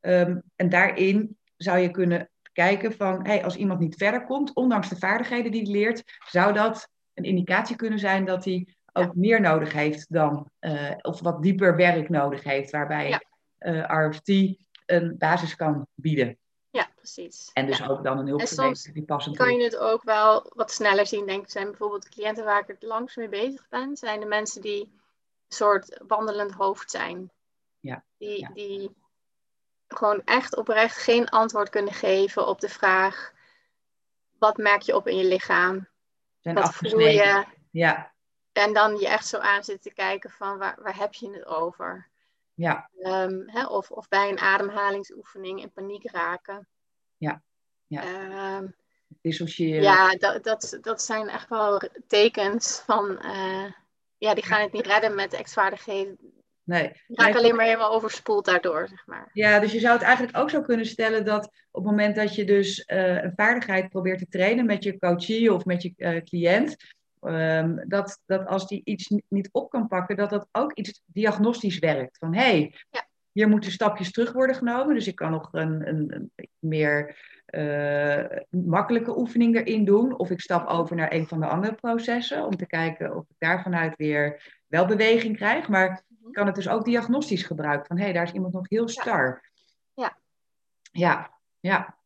[0.00, 4.88] Ehm, en daarin zou je kunnen kijken van, hey, als iemand niet verder komt, ondanks
[4.88, 9.40] de vaardigheden die hij leert, zou dat een indicatie kunnen zijn dat hij ook meer
[9.40, 13.20] nodig heeft dan, eh, of wat dieper werk nodig heeft, waarbij Ja.
[13.58, 14.28] eh, RFT
[14.90, 16.38] een basis kan bieden.
[16.70, 17.50] ja, precies.
[17.52, 17.86] En dus Ja.
[17.86, 21.42] ook dan een hulpverlener die passend kan je het ook wel wat sneller zien, denk
[21.42, 21.50] ik.
[21.50, 24.80] Zijn bijvoorbeeld de cliënten waar ik het langst mee bezig ben, zijn de mensen die
[24.80, 27.30] een soort wandelend hoofd zijn.
[27.80, 28.48] Ja, Die, ja.
[28.54, 28.96] die
[29.88, 33.32] gewoon echt oprecht geen antwoord kunnen geven op de vraag:
[34.38, 35.88] wat merk je op in je lichaam?
[36.40, 37.44] Zijn Wat voel je?
[37.70, 38.12] Ja,
[38.52, 41.46] En dan je echt zo aan zit te kijken van waar, waar heb je het
[41.46, 42.08] over?
[42.58, 46.68] Ja, Ehm, hè, of, of bij een ademhalingsoefening in paniek raken.
[47.16, 47.42] Ja,
[47.86, 48.02] ja.
[48.02, 48.66] Ehm,
[49.20, 49.82] dissociëren.
[49.82, 53.72] Ja, dat, dat, dat zijn echt wel tekens van, uh,
[54.18, 56.18] ja, die gaan het niet redden met extvaardigheden.
[56.62, 56.92] Nee.
[57.06, 59.30] Die raak alleen maar helemaal overspoeld daardoor, zeg maar.
[59.32, 62.34] Ja, dus je zou het eigenlijk ook zo kunnen stellen dat op het moment dat
[62.34, 66.22] je dus uh, een vaardigheid probeert te trainen met je coachie of met je uh,
[66.22, 66.76] cliënt,
[67.20, 71.78] um, dat, dat als die iets niet op kan pakken, dat dat ook iets diagnostisch
[71.78, 72.18] werkt.
[72.18, 73.06] Van hé, hey, ja.
[73.32, 77.16] hier moeten stapjes terug worden genomen, dus ik kan nog een, een, een meer
[77.54, 80.18] uh, makkelijke oefening erin doen.
[80.18, 83.36] Of ik stap over naar een van de andere processen om te kijken of ik
[83.38, 85.68] daar vanuit weer wel beweging krijg.
[85.68, 87.86] Maar ik kan het dus ook diagnostisch gebruiken.
[87.86, 89.50] Van hé, hey, daar is iemand nog heel star.
[89.94, 90.16] Ja.
[90.92, 91.97] Ja, ja, ja.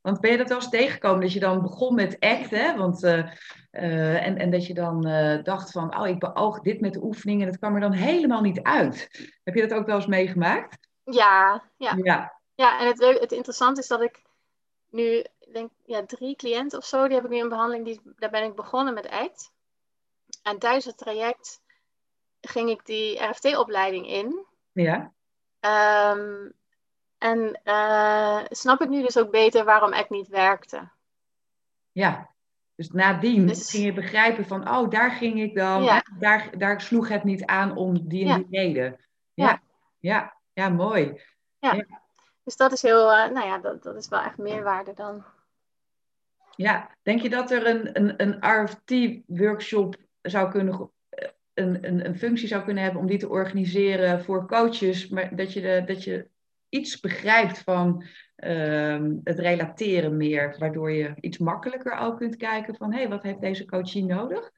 [0.00, 2.76] Want ben je dat wel eens tegengekomen dat je dan begon met act, hè?
[2.76, 3.32] Want, uh,
[3.72, 7.02] uh, en, en dat je dan uh, dacht van, oh, ik beoog dit met de
[7.02, 9.08] oefening en dat kwam er dan helemaal niet uit.
[9.44, 10.88] Heb je dat ook wel eens meegemaakt?
[11.04, 11.96] Ja, ja.
[12.02, 14.22] Ja, ja en het, het interessante is dat ik
[14.90, 18.30] nu, denk ja, drie cliënten of zo, die heb ik nu in behandeling, die, daar
[18.30, 19.50] ben ik begonnen met ACT.
[20.42, 21.60] En tijdens het traject
[22.40, 24.46] ging ik die RFT-opleiding in.
[24.72, 25.12] Ja.
[26.14, 26.52] Um,
[27.18, 30.88] en uh, snap ik nu dus ook beter waarom ACT niet werkte.
[31.92, 32.30] Ja,
[32.74, 36.02] dus nadien Dus- ging je begrijpen van, oh, daar ging ik dan, Ja.
[36.18, 38.36] daar, daar sloeg het niet aan om die en Ja.
[38.36, 38.96] die reden.
[39.34, 39.46] Ja.
[39.46, 39.60] Ja,
[39.98, 41.20] ja, ja, mooi.
[42.44, 45.24] Dus dat is heel, uh, nou ja, dat, dat is wel echt meerwaarde dan.
[46.56, 52.18] Ja, denk je dat er een, een, een RFT-workshop zou kunnen, eh, een, een, een
[52.18, 56.04] functie zou kunnen hebben om die te organiseren voor coaches, maar dat je, de, dat
[56.04, 56.28] je
[56.68, 58.04] iets begrijpt van
[58.36, 63.22] ehm, het relateren meer, waardoor je iets makkelijker ook kunt kijken van, hé, hey, wat
[63.22, 64.50] heeft deze coachie nodig?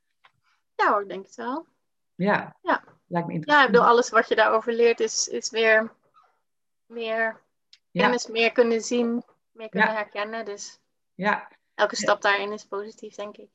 [0.74, 1.66] Ja hoor, ik denk het wel.
[2.14, 2.84] Ja, Ja.
[3.06, 3.70] lijkt me Ja, ik interessant.
[3.70, 5.92] bedoel, alles wat je daarover leert is, is weer
[6.86, 7.40] meer
[7.90, 8.02] Ja.
[8.02, 9.94] kennis, meer kunnen zien, meer kunnen Ja.
[9.94, 10.44] herkennen.
[10.44, 10.80] Dus
[11.14, 13.50] Ja, elke stap daarin is positief, denk ik.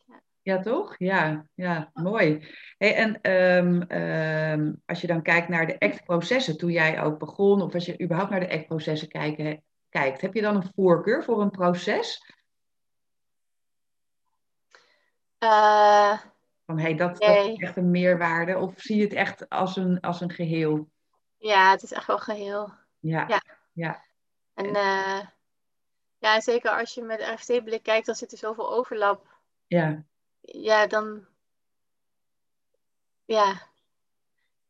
[0.45, 0.59] Ja.
[0.59, 0.95] Toch?
[0.97, 2.47] Ja, ja mooi.
[2.77, 7.61] Hey, en ehm, ehm, als je dan kijkt naar de ACT-processen, toen jij ook begon,
[7.61, 9.07] of als je überhaupt naar de ACT-processen
[9.89, 12.33] kijkt, heb je dan een voorkeur voor een proces?
[15.37, 16.19] Eh,
[16.65, 17.51] Van hey, dat, dat Nee.
[17.51, 20.89] is echt een meerwaarde, of zie je het echt als een, als een geheel?
[21.37, 22.69] ja, het is echt wel geheel.
[22.99, 23.41] Ja, Ja.
[23.71, 24.03] ja,
[24.53, 25.19] En eh,
[26.17, 29.33] ja, zeker als je met RFT-blik kijkt, dan zit er zoveel overlap.
[29.67, 30.03] ja,
[30.45, 31.25] Ja, dan.
[33.25, 33.61] Ja.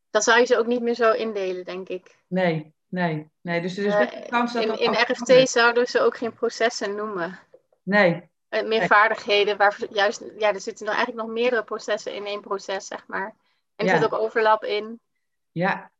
[0.10, 2.16] Dan zou je ze ook niet meer zo indelen, denk ik.
[2.28, 3.62] nee, nee, nee.
[3.62, 6.96] Dus er is best een kans dat in in RFT zouden ze ook geen processen
[6.96, 7.40] noemen.
[7.84, 8.88] Nee, Eh, meer Nee.
[8.88, 13.08] vaardigheden, waar juist, ja, er zitten nog eigenlijk nog meerdere processen in één proces, zeg
[13.08, 13.36] maar.
[13.76, 14.02] En er Ja.
[14.02, 15.00] zit ook overlap in.
[15.52, 15.92] ja,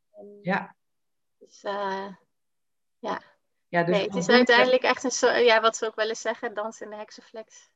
[0.42, 0.76] ja.
[1.40, 2.08] Dus, eh,
[3.00, 3.22] ja
[3.70, 6.54] dus nee, het is uiteindelijk echt een soort, ja, wat ze ook wel eens zeggen,
[6.54, 7.70] dans in de heksenflex.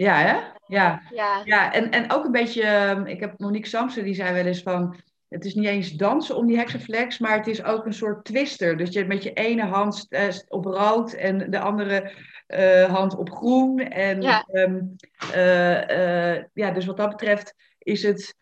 [0.00, 0.36] Ja, hè?
[0.66, 1.02] Ja.
[1.14, 4.44] Ja, Ja, en, en ook een beetje, ehm, ik heb Monique Samsen, die zei wel
[4.46, 4.96] eens van,
[5.28, 8.76] het is niet eens dansen om die hexaflex, maar het is ook een soort twister.
[8.76, 12.12] Dus je met je ene hand eh, op rood en de andere
[12.46, 13.78] eh, hand op groen.
[13.78, 14.44] En Ja.
[14.52, 14.80] ehm,
[15.32, 18.34] eh, ja, dus wat dat betreft is het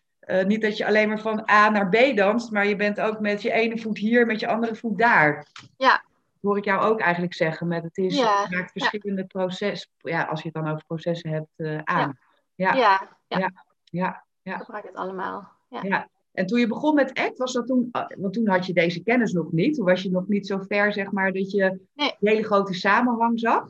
[0.45, 3.41] niet dat je alleen maar van A naar B danst, maar je bent ook met
[3.41, 5.45] je ene voet hier, met je andere voet daar.
[5.77, 6.03] Ja.
[6.41, 9.89] Dat hoor ik jou ook eigenlijk zeggen, met het is, Ja, het maakt verschillende processen,
[9.97, 12.17] ja, als je het dan over processen hebt, eh, aan.
[12.55, 13.09] ja, Ja.
[13.27, 13.51] ja,
[13.83, 14.57] Ja, ja.
[14.57, 15.51] gebruik het allemaal.
[15.69, 15.79] Ja.
[15.83, 16.09] Ja.
[16.31, 19.03] En toen je begon met ACT, was dat toen, ah, want toen had je deze
[19.03, 19.75] kennis nog niet.
[19.75, 22.15] Toen was je nog niet zo ver, zeg maar, dat je Nee.
[22.19, 23.69] die hele grote samenhang zag.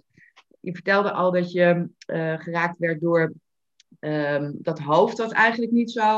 [0.60, 3.34] Je vertelde al dat je eh, geraakt werd door
[4.00, 6.18] ehm, dat hoofd, dat eigenlijk niet zo.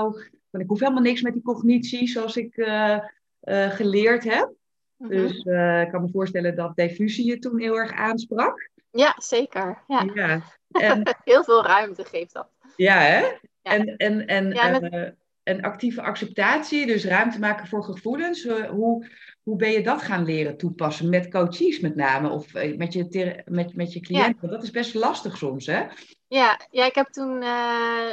[0.50, 2.94] Want ik hoef helemaal niks met die cognitie, zoals ik eh,
[3.40, 4.54] eh, geleerd heb.
[5.02, 5.10] Mhm.
[5.10, 8.70] Dus eh, ik kan me voorstellen dat diffusie je toen heel erg aansprak.
[8.92, 9.84] ja zeker.
[9.88, 10.06] Ja.
[10.14, 10.42] Ja.
[10.72, 12.48] En, Heel veel ruimte geeft dat.
[12.76, 13.20] Ja, hè?
[13.20, 13.38] Ja.
[13.62, 15.10] En, en, en, Ja, eh,
[15.44, 18.46] en actieve acceptatie, dus ruimte maken voor gevoelens.
[18.46, 19.08] eh, hoe,
[19.44, 21.10] hoe ben je dat gaan leren toepassen?
[21.10, 24.50] Met coaches met name, of met je, met, met je cliënten?
[24.50, 25.84] Dat is best lastig soms, hè?
[26.28, 27.40] Ja, ja ik heb toen,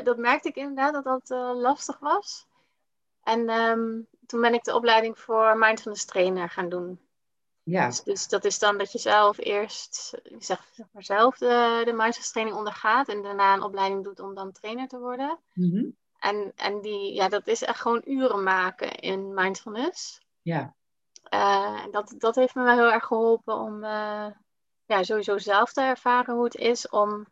[0.05, 2.47] dat merkte ik inderdaad dat dat lastig was.
[3.23, 7.01] En ehm, toen ben ik de opleiding voor mindfulness trainer gaan doen.
[7.63, 11.83] Ja, Dus, dus dat is dan dat je zelf eerst, zeg, zeg maar zelf de,
[11.85, 15.39] de mindfulness training ondergaat en daarna een opleiding doet om dan trainer te worden.
[15.55, 15.85] Mhm.
[16.19, 20.21] En, en die, ja, dat is echt gewoon uren maken in mindfulness.
[20.43, 20.75] ja,
[21.31, 24.27] en dat, dat heeft me wel heel erg geholpen om eh,
[24.85, 27.27] ja, sowieso zelf te ervaren hoe het is om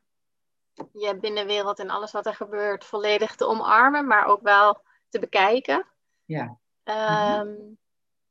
[0.92, 5.86] je binnenwereld en alles wat er gebeurt volledig te omarmen, maar ook wel te bekijken.
[6.24, 7.54] ja, Ehm,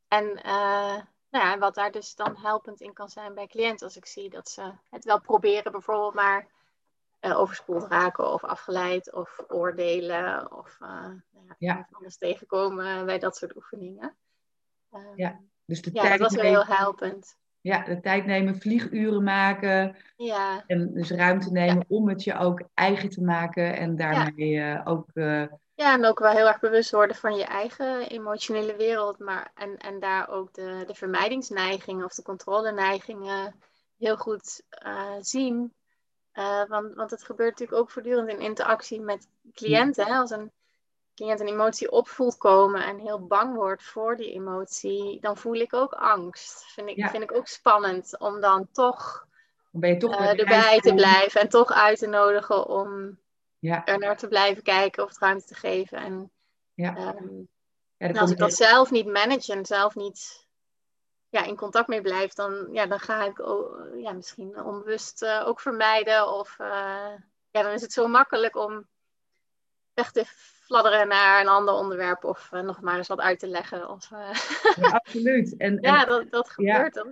[0.08, 0.96] En eh,
[1.30, 4.30] nou ja, wat daar dus dan helpend in kan zijn bij cliënten, als ik zie
[4.30, 6.48] dat ze het wel proberen bijvoorbeeld, maar
[7.22, 13.36] uh, overspoeld raken of afgeleid of oordelen of uh, nou ja, alles tegenkomen bij dat
[13.38, 14.16] soort oefeningen.
[14.92, 17.38] Ehm, Ja, Dus de ja, dat tijd was wel heel helpend.
[17.66, 19.96] Ja, de tijd nemen, vlieguren maken.
[20.16, 23.78] Ja, En dus ruimte nemen om het je ook eigen te maken.
[23.78, 25.08] En daarmee eh, ook.
[25.14, 29.20] eh, Ja, en ook wel heel erg bewust worden van je eigen emotionele wereld.
[29.20, 33.56] Maar, en, en daar ook de, de vermijdingsneigingen of de controleneigingen
[33.98, 35.74] heel goed eh, zien.
[36.32, 40.06] Eh, want, want het gebeurt natuurlijk ook voortdurend in interactie met cliënten.
[40.06, 40.14] Hè?
[40.14, 40.52] Als een
[41.16, 45.74] cliënt een emotie opvoelt komen en heel bang wordt voor die emotie, dan voel ik
[45.74, 46.64] ook angst.
[46.64, 47.10] Vind ik, Ja.
[47.10, 49.28] vind ik ook spannend om dan toch
[49.70, 53.20] ben je toch eh, erbij te blijven en toch uit te nodigen om
[53.60, 55.98] Ja, er naar te blijven kijken of het ruimte te geven.
[55.98, 56.32] En,
[56.74, 56.96] ja.
[56.96, 57.38] ehm,
[57.98, 60.48] ja en als ik dat zelf niet manage en zelf niet
[61.30, 65.44] ja, in contact mee blijf, dan, ja, dan ga ik o- ja, misschien onbewust eh,
[65.48, 66.34] ook vermijden.
[66.34, 67.14] Of eh,
[67.52, 68.88] ja, dan is het zo makkelijk om
[69.94, 70.26] weg te
[70.66, 73.90] fladderen naar een ander onderwerp of eh, nog maar eens wat uit te leggen.
[73.90, 74.30] Of, eh,
[74.76, 75.56] ja, absoluut.
[75.58, 76.98] En, en ja, dat, dat gebeurt.
[76.98, 77.04] Eh,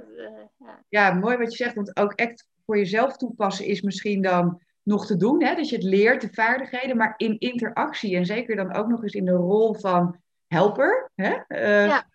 [0.57, 0.83] ja.
[0.89, 5.05] ja, mooi wat je zegt, want ook echt voor jezelf toepassen is misschien dan nog
[5.05, 5.43] te doen.
[5.43, 5.55] Hè?
[5.55, 9.13] Dat je het leert, de vaardigheden, maar in interactie en zeker dan ook nog eens
[9.13, 11.11] in de rol van helper.
[11.15, 11.35] Hè?
[11.85, 12.05] Ja.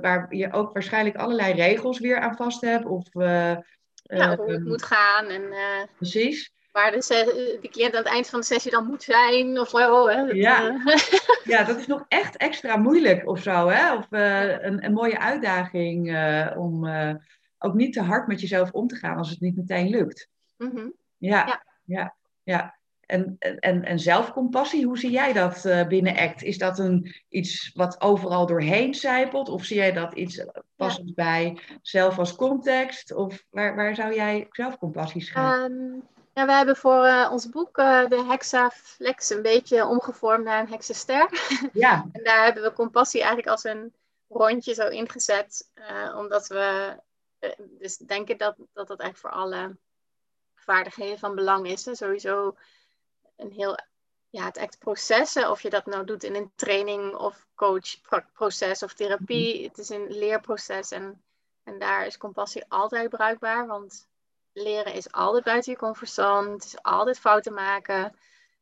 [0.00, 2.86] waar je ook waarschijnlijk allerlei regels weer aan vast hebt.
[2.86, 5.54] Of, ja, hoe het moet gaan en
[5.96, 6.53] Precies.
[6.74, 9.58] Waar de, cliënt aan het eind van de sessie dan moet zijn.
[9.60, 10.26] Of zo, hè.
[10.26, 10.68] Dat, Ja.
[10.68, 10.96] eh,
[11.54, 13.68] Ja, dat is nog echt extra moeilijk of zo.
[13.68, 13.94] Hè?
[13.96, 16.86] Of eh, een, een mooie uitdaging eh, om
[17.58, 20.28] ook niet te hard met jezelf om te gaan als het niet meteen lukt.
[20.56, 20.88] mhm.
[21.16, 21.62] Ja, Ja.
[21.84, 22.78] ja, ja.
[23.06, 26.42] En, en, en zelfcompassie, hoe zie jij dat binnen ACT?
[26.42, 29.48] Is dat een, iets wat overal doorheen zijpelt?
[29.48, 30.44] Of zie jij dat iets
[30.76, 33.12] passend bij zelf als context?
[33.12, 35.62] Of waar, waar zou jij zelfcompassie schrijven?
[35.64, 36.00] Ehm,
[36.34, 40.68] ja, we hebben voor eh, ons boek eh, de Hexaflex een beetje omgevormd naar een
[40.68, 41.28] hexenster.
[41.72, 43.94] ja, En daar hebben we compassie eigenlijk als een
[44.28, 45.70] rondje zo ingezet.
[45.74, 46.96] eh, omdat we
[47.58, 49.76] dus denken dat, dat dat eigenlijk voor alle
[50.54, 51.84] vaardigheden van belang is.
[51.84, 51.94] Hè.
[51.94, 52.56] Sowieso
[53.36, 53.78] een heel,
[54.30, 55.50] ja, het echt processen.
[55.50, 59.64] Of je dat nou doet in een training of coachproces of therapie.
[59.64, 61.22] Het is een leerproces en,
[61.62, 63.66] en daar is compassie altijd bruikbaar.
[63.66, 64.08] Want
[64.54, 66.50] leren is altijd buiten je comfortzone.
[66.50, 68.16] Het is altijd fouten maken.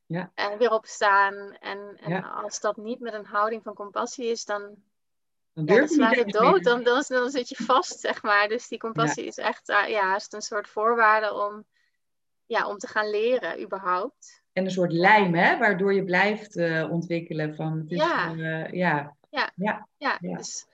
[0.07, 0.31] Ja.
[0.35, 1.35] En weer opstaan.
[1.61, 2.20] En, en Ja.
[2.20, 4.61] als dat niet met een houding van compassie is, dan,
[5.52, 6.64] dan ja, dan je sla dood.
[6.64, 8.48] Dan, dan, dan zit je vast, zeg maar.
[8.48, 11.64] Dus die compassie is echt eh, ja, is een soort voorwaarde om,
[12.46, 14.42] ja, om te gaan leren, überhaupt.
[14.52, 17.55] En een soort lijm, hè, waardoor je blijft eh, ontwikkelen.
[17.55, 18.28] Van, het is, Ja.
[18.31, 19.16] eh, ja.
[19.31, 20.18] Ja, Ja.
[20.20, 20.66] Dus,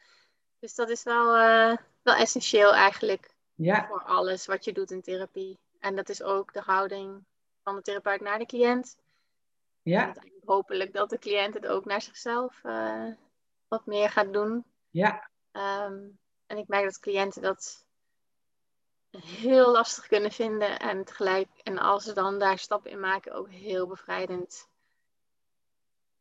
[0.59, 5.03] dus dat is wel, eh, wel essentieel eigenlijk ja, voor alles wat je doet in
[5.03, 5.59] therapie.
[5.81, 7.25] En dat is ook de houding
[7.63, 8.97] van de therapeut naar de cliënt.
[9.83, 13.07] Ja, hopelijk dat de cliënt het ook naar zichzelf eh,
[13.69, 14.65] wat meer gaat doen.
[14.91, 15.99] ja, Ehm,
[16.47, 17.87] en ik merk dat cliënten dat
[19.17, 20.79] heel lastig kunnen vinden.
[20.79, 24.69] En tegelijk, en als ze dan daar stappen in maken, ook heel bevrijdend.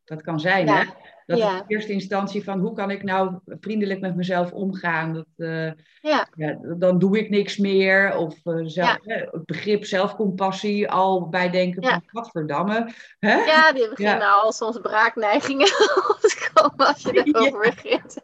[0.04, 0.84] dat kan zijn, Ja.
[0.84, 0.92] hè?
[1.28, 1.54] Dat Ja.
[1.54, 5.12] is in eerste instantie van hoe kan ik nou vriendelijk met mezelf omgaan?
[5.12, 8.16] Dat, eh, Ja, ja, dan doe ik niks meer.
[8.16, 9.14] Of eh, zelf, Ja.
[9.30, 12.92] het begrip zelfcompassie, al bij denken van wat verdamme.
[13.18, 13.34] Hè?
[13.34, 15.66] ja die beginnen al soms braakneigingen
[16.10, 18.16] op te komen als je erover begint.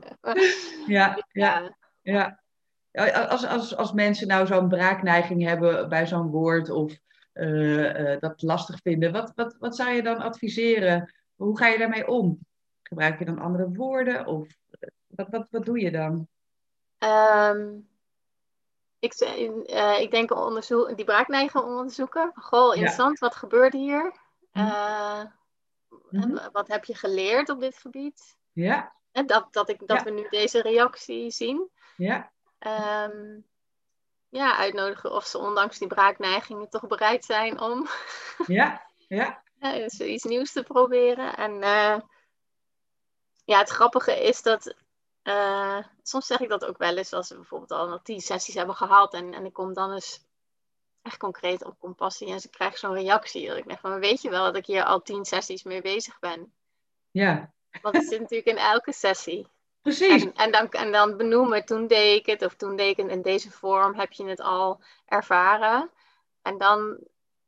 [0.86, 2.42] Ja, ja, Ja.
[3.28, 6.92] Als, als, als mensen nou zo'n braakneiging hebben bij zo'n woord of
[7.32, 11.14] eh, dat lastig vinden, wat, wat, wat zou je dan adviseren?
[11.34, 12.38] Hoe ga je daarmee om?
[12.88, 16.28] Gebruik je dan andere woorden of eh, wat, wat, wat doe je dan?
[16.98, 17.78] Ehm,
[18.98, 22.32] ik, eh, ik denk onderzoek, die braakneiging onderzoeken.
[22.34, 22.72] Goh, Ja.
[22.74, 24.14] interessant, wat gebeurt hier?
[24.52, 24.66] Mhm.
[24.66, 25.24] Eh,
[26.10, 26.50] Mhm.
[26.52, 28.36] Wat heb je geleerd op dit gebied?
[28.52, 30.02] Ja, En dat, dat, ik, dat Ja.
[30.04, 31.70] we nu deze reactie zien.
[31.96, 33.40] ja, Ehm,
[34.28, 37.86] ja, uitnodigen of ze ondanks die braakneigingen toch bereid zijn om
[38.46, 41.36] ja, ja, eens iets nieuws te proberen.
[41.36, 41.62] En
[43.44, 44.74] ja, het grappige is dat
[45.22, 48.54] eh, soms zeg ik dat ook wel eens als we bijvoorbeeld al nog tien sessies
[48.54, 50.24] hebben gehad en, en ik kom dan eens
[51.02, 53.48] echt concreet op compassie en ze krijgen zo'n reactie.
[53.48, 56.18] Dat ik denk van, weet je wel dat ik hier al tien sessies mee bezig
[56.18, 56.52] ben?
[57.10, 57.52] ja.
[57.82, 59.48] Want het zit natuurlijk in elke sessie.
[59.82, 60.22] Precies.
[60.22, 63.12] En, en, dan, en dan benoemen, toen deed ik het, of toen deed ik het
[63.12, 65.90] in deze vorm, heb je het al ervaren.
[66.42, 66.98] En dan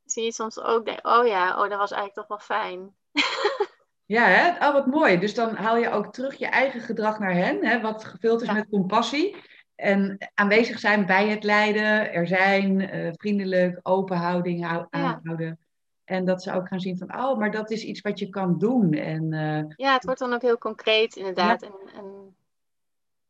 [0.05, 2.97] zie je soms ook, denk, oh ja, oh, dat was eigenlijk toch wel fijn.
[4.07, 4.67] Ja, hè?
[4.67, 5.19] Oh, wat mooi.
[5.19, 7.81] Dus dan haal je ook terug je eigen gedrag naar hen, hè?
[7.81, 8.55] wat gevuld is Ja.
[8.55, 9.37] met compassie.
[9.75, 14.99] En aanwezig zijn bij het lijden, er zijn, eh, vriendelijk, open houding hou- Ja.
[15.05, 15.59] aanhouden.
[16.05, 18.59] En dat ze ook gaan zien van, oh, maar dat is iets wat je kan
[18.59, 18.93] doen.
[18.93, 21.63] En, eh, ja, het wordt dan ook heel concreet inderdaad.
[21.63, 22.37] En, en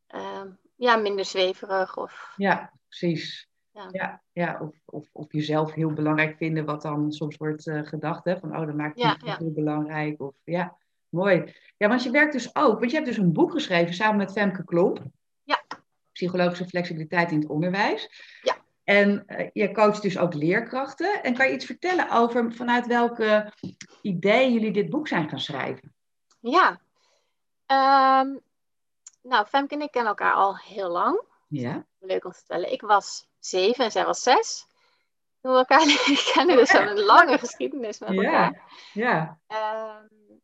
[0.07, 1.97] ehm, ja, minder zweverig.
[1.97, 2.33] Of...
[2.35, 3.46] Ja, precies.
[3.77, 4.59] Ja, ja, ja.
[4.61, 8.25] Of, of, of jezelf heel belangrijk vinden, wat dan soms wordt uh, gedacht.
[8.25, 8.37] Hè?
[8.37, 10.21] Van, oh, dat maakt je ja, heel belangrijk.
[10.21, 10.77] Of, ja,
[11.09, 11.53] mooi.
[11.77, 14.31] Ja, want je werkt dus ook, want je hebt dus een boek geschreven samen met
[14.31, 15.03] Femke Klomp.
[15.43, 15.63] Ja.
[16.11, 18.09] Psychologische flexibiliteit in het onderwijs.
[18.41, 18.55] Ja.
[18.83, 21.23] En uh, je coacht dus ook leerkrachten.
[21.23, 23.53] En kan je iets vertellen over vanuit welke
[24.01, 25.93] ideeën jullie dit boek zijn gaan schrijven?
[26.39, 26.69] Ja.
[28.21, 28.39] Um,
[29.21, 31.21] nou, Femke en ik kennen elkaar al heel lang.
[31.47, 31.85] Ja.
[31.99, 32.71] Leuk om te vertellen.
[32.71, 34.67] Ik was zeven en zij was zes.
[35.41, 35.79] Toen we elkaar
[36.33, 38.63] kennen, dus we hebben een lange geschiedenis met elkaar.
[38.93, 39.39] Ja.
[39.47, 39.99] ja.
[40.01, 40.41] Um,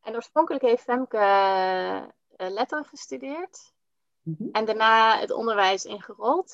[0.00, 3.74] en oorspronkelijk heeft Femke uh, letteren gestudeerd.
[4.22, 4.48] Mm -hmm.
[4.52, 6.50] En daarna het onderwijs ingerold.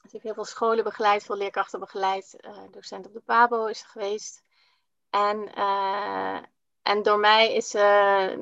[0.00, 2.36] Ze heeft heel veel scholen begeleid, veel leerkrachten begeleid.
[2.40, 4.42] Uh, docent op de PABO is ze geweest.
[5.10, 6.38] En, uh,
[6.86, 7.78] en door mij is ze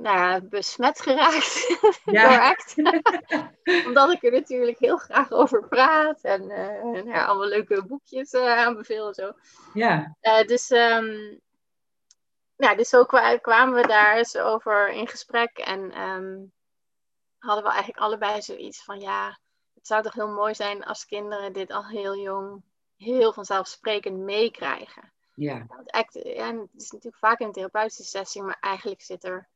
[0.03, 2.57] nou ja, besmet geraakt ja.
[3.87, 6.21] Omdat ik er natuurlijk heel graag over praat.
[6.21, 9.33] En uh, nou ja, allemaal leuke boekjes aanbeveel en zo.
[9.75, 10.15] Ja.
[10.47, 11.41] dus, um,
[12.57, 13.05] ja, dus zo
[13.41, 15.59] kwamen we daar eens over in gesprek.
[15.59, 16.53] En um,
[17.39, 19.39] hadden we eigenlijk allebei zoiets van ja
[19.75, 22.65] het zou toch heel mooi zijn als kinderen dit al heel jong,
[22.97, 25.14] heel vanzelfsprekend meekrijgen.
[25.35, 25.65] Ja.
[25.69, 29.49] Want act, ja, het is natuurlijk vaak in een therapeutische setting, maar eigenlijk zit er,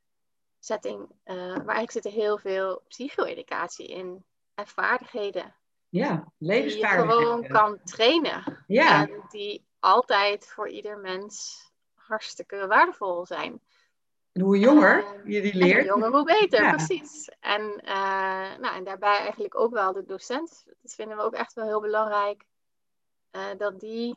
[0.58, 5.54] setting, uh, maar eigenlijk zit er heel veel psycho-educatie in en vaardigheden.
[5.88, 7.16] Ja, levensvaardigheden.
[7.16, 8.64] Die je gewoon kan trainen.
[8.66, 9.08] Ja.
[9.08, 11.62] En die altijd voor ieder mens
[11.94, 13.60] hartstikke waardevol zijn.
[14.32, 15.76] En hoe jonger uh, je die leert.
[15.78, 16.70] hoe jonger, hoe beter, ja.
[16.70, 17.28] precies.
[17.40, 20.64] En, uh, nou, en daarbij eigenlijk ook wel de docent.
[20.82, 22.44] Dat vinden we ook echt wel heel belangrijk.
[23.32, 24.16] Uh, dat die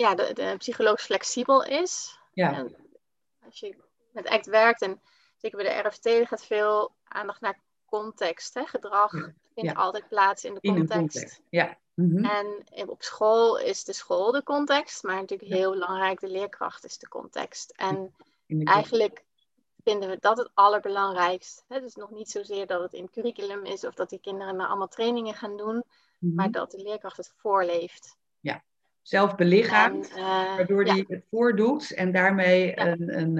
[0.00, 2.18] ja, de, de psychologisch flexibel is.
[2.32, 2.52] Ja.
[2.54, 2.76] En
[3.44, 3.76] als je
[4.12, 5.00] met ACT werkt, en
[5.36, 8.54] zeker bij de RFT gaat veel aandacht naar context.
[8.54, 8.64] Hè?
[8.64, 9.32] Gedrag ja.
[9.54, 9.72] vindt ja.
[9.72, 10.94] altijd plaats in de In context.
[10.96, 11.40] een context.
[11.50, 11.78] Ja.
[11.94, 12.24] Mhm.
[12.24, 16.98] En op school is de school de context, maar natuurlijk heel belangrijk, de leerkracht is
[16.98, 17.70] de context.
[17.70, 18.14] En
[18.46, 19.24] eigenlijk
[19.84, 21.64] vinden we dat het allerbelangrijkst.
[21.68, 24.56] Het is nog niet zozeer dat het in het curriculum is of dat die kinderen
[24.56, 25.84] nou allemaal trainingen gaan doen,
[26.18, 26.34] Mhm.
[26.34, 28.18] maar dat de leerkracht het voorleeft.
[29.02, 32.86] Zelf belichaamt, En, eh, waardoor ja, die het voordoet en daarmee Ja.
[32.86, 33.38] een, een,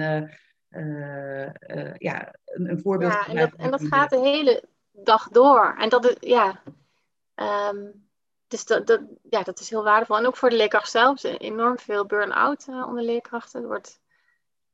[0.69, 5.75] eh, eh, ja, een, een voorbeeld ja, en dat, en gaat de hele dag door.
[5.77, 6.61] En dat is, ja,
[7.35, 7.85] ehm,
[8.47, 10.17] dus dat, dat, ja, dat is heel waardevol.
[10.17, 11.23] En ook voor de leerkracht zelf.
[11.23, 13.61] Enorm veel burn-out onder leerkrachten.
[13.61, 14.01] Er wordt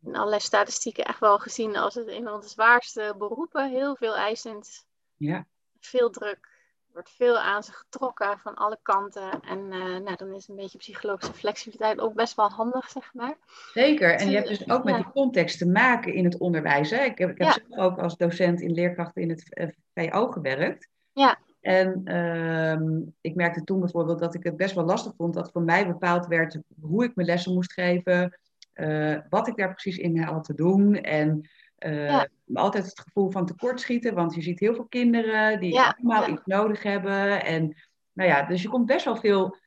[0.04, 3.70] in allerlei statistieken echt wel gezien als het een van de zwaarste beroepen.
[3.70, 5.46] Heel veel eisend, Ja,
[5.80, 6.57] veel druk.
[6.98, 9.40] Wordt veel aan ze getrokken van alle kanten.
[9.42, 13.38] En eh, nou, dan is een beetje psychologische flexibiliteit ook best wel handig, zeg maar.
[13.74, 14.14] zeker.
[14.14, 16.90] En je hebt dus ook met die context te maken in het onderwijs.
[16.90, 17.04] Hè?
[17.04, 17.54] Ik heb, ik heb Ja.
[17.68, 20.88] zelf ook als docent in leerkrachten in het eh, VO gewerkt.
[21.12, 21.38] Ja.
[21.62, 25.64] En ehm, ik merkte toen bijvoorbeeld dat ik het best wel lastig vond dat voor
[25.64, 28.40] mij bepaald werd hoe ik mijn lessen moest geven,
[28.74, 30.96] eh, wat ik daar precies in had te doen.
[30.96, 31.50] En
[31.80, 32.28] Ja.
[32.54, 36.46] altijd het gevoel van tekortschieten, want je ziet heel veel kinderen die Ja, allemaal iets
[36.46, 37.44] nodig hebben.
[37.46, 37.76] En
[38.14, 39.58] nou ja, dus je komt best wel veel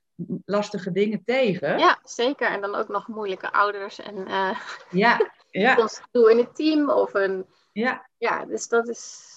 [0.44, 1.78] lastige dingen tegen.
[1.78, 2.50] Ja, zeker.
[2.50, 4.58] En dan ook nog moeilijke ouders en eh
[4.90, 5.20] ja,
[5.50, 5.76] ja,
[6.12, 6.90] in het team.
[6.90, 8.08] Of een, ja.
[8.18, 9.28] ja, dus dat is...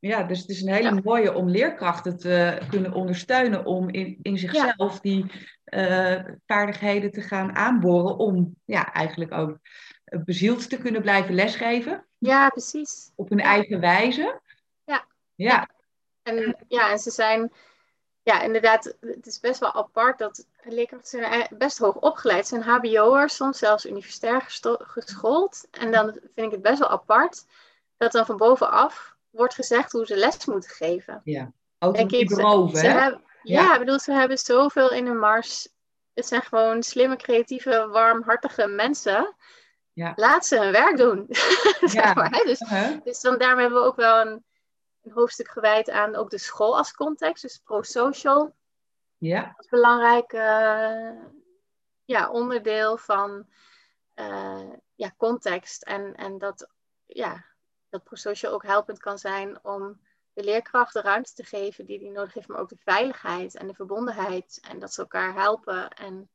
[0.00, 1.00] Ja, dus het is een hele Ja.
[1.04, 5.30] mooie om leerkrachten te kunnen ondersteunen om in, in zichzelf die
[5.64, 9.58] eh, vaardigheden te gaan aanboren om ja, eigenlijk ook
[10.24, 13.10] bezield te kunnen blijven lesgeven Ja, precies.
[13.14, 13.44] op hun Ja.
[13.44, 14.40] eigen wijze.
[14.84, 15.04] Ja.
[15.34, 15.68] Ja,
[16.22, 17.52] En ja, en ze zijn,
[18.22, 22.46] ja, inderdaad, het is best wel apart dat leerkrachten zijn eh, best hoog opgeleid.
[22.46, 24.44] Ze zijn HBO'ers, soms zelfs universitair
[24.78, 25.66] geschoold.
[25.70, 27.44] En dan vind ik het best wel apart
[27.96, 31.20] dat dan van bovenaf wordt gezegd hoe ze les moeten geven.
[32.36, 33.00] Ze- boven, Ze hè?
[33.00, 33.72] hebben, ja, Ja.
[33.72, 35.68] ik bedoel, ze hebben zoveel in hun mars.
[36.14, 39.34] Het zijn gewoon slimme, creatieve, warmhartige mensen.
[39.98, 40.12] Ja.
[40.16, 41.26] Laat ze hun werk doen.
[41.80, 42.14] zeg Ja.
[42.14, 42.44] maar, hè?
[42.44, 42.96] Dus, Huh?
[43.04, 44.44] dus dan, daarom hebben we ook wel een,
[45.02, 47.42] een hoofdstuk gewijd aan ook de school als context.
[47.42, 48.54] Dus pro-social
[49.16, 51.22] Ja, als belangrijk eh,
[52.04, 53.46] ja, onderdeel van
[54.14, 55.82] eh, ja, context.
[55.82, 56.68] En, en dat,
[57.06, 57.44] ja,
[57.88, 60.00] dat pro-social ook helpend kan zijn om
[60.32, 63.66] de leerkracht de ruimte te geven die die nodig heeft, maar ook de veiligheid en
[63.66, 64.60] de verbondenheid.
[64.68, 66.28] En dat ze elkaar helpen en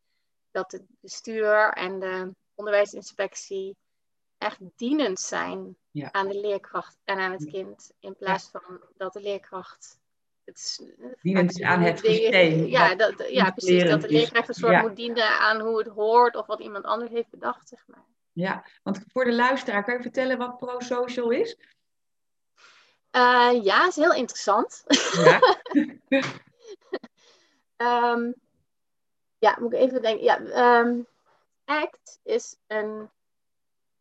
[0.52, 3.76] dat het bestuur en de onderwijsinspectie
[4.38, 6.12] echt dienend zijn Ja.
[6.12, 7.92] aan de leerkracht en aan het kind.
[8.00, 10.00] In plaats van dat de leerkracht
[10.46, 10.82] het is,
[11.22, 13.90] Dienend aan het systeem, Ja, dat, ja precies.
[13.90, 17.12] Dat de leerkracht een soort moet dienen aan hoe het hoort of wat iemand anders
[17.12, 18.06] heeft bedacht, zeg maar.
[18.32, 21.58] Ja, want voor de luisteraar, kan je vertellen wat pro-social is?
[23.12, 24.84] Eh, ja, is heel interessant.
[25.14, 25.40] Ja.
[27.76, 28.32] Ehm,
[29.40, 30.24] ja, moet ik even denken.
[30.24, 31.00] Ja, ehm,
[31.66, 33.10] ACT is een,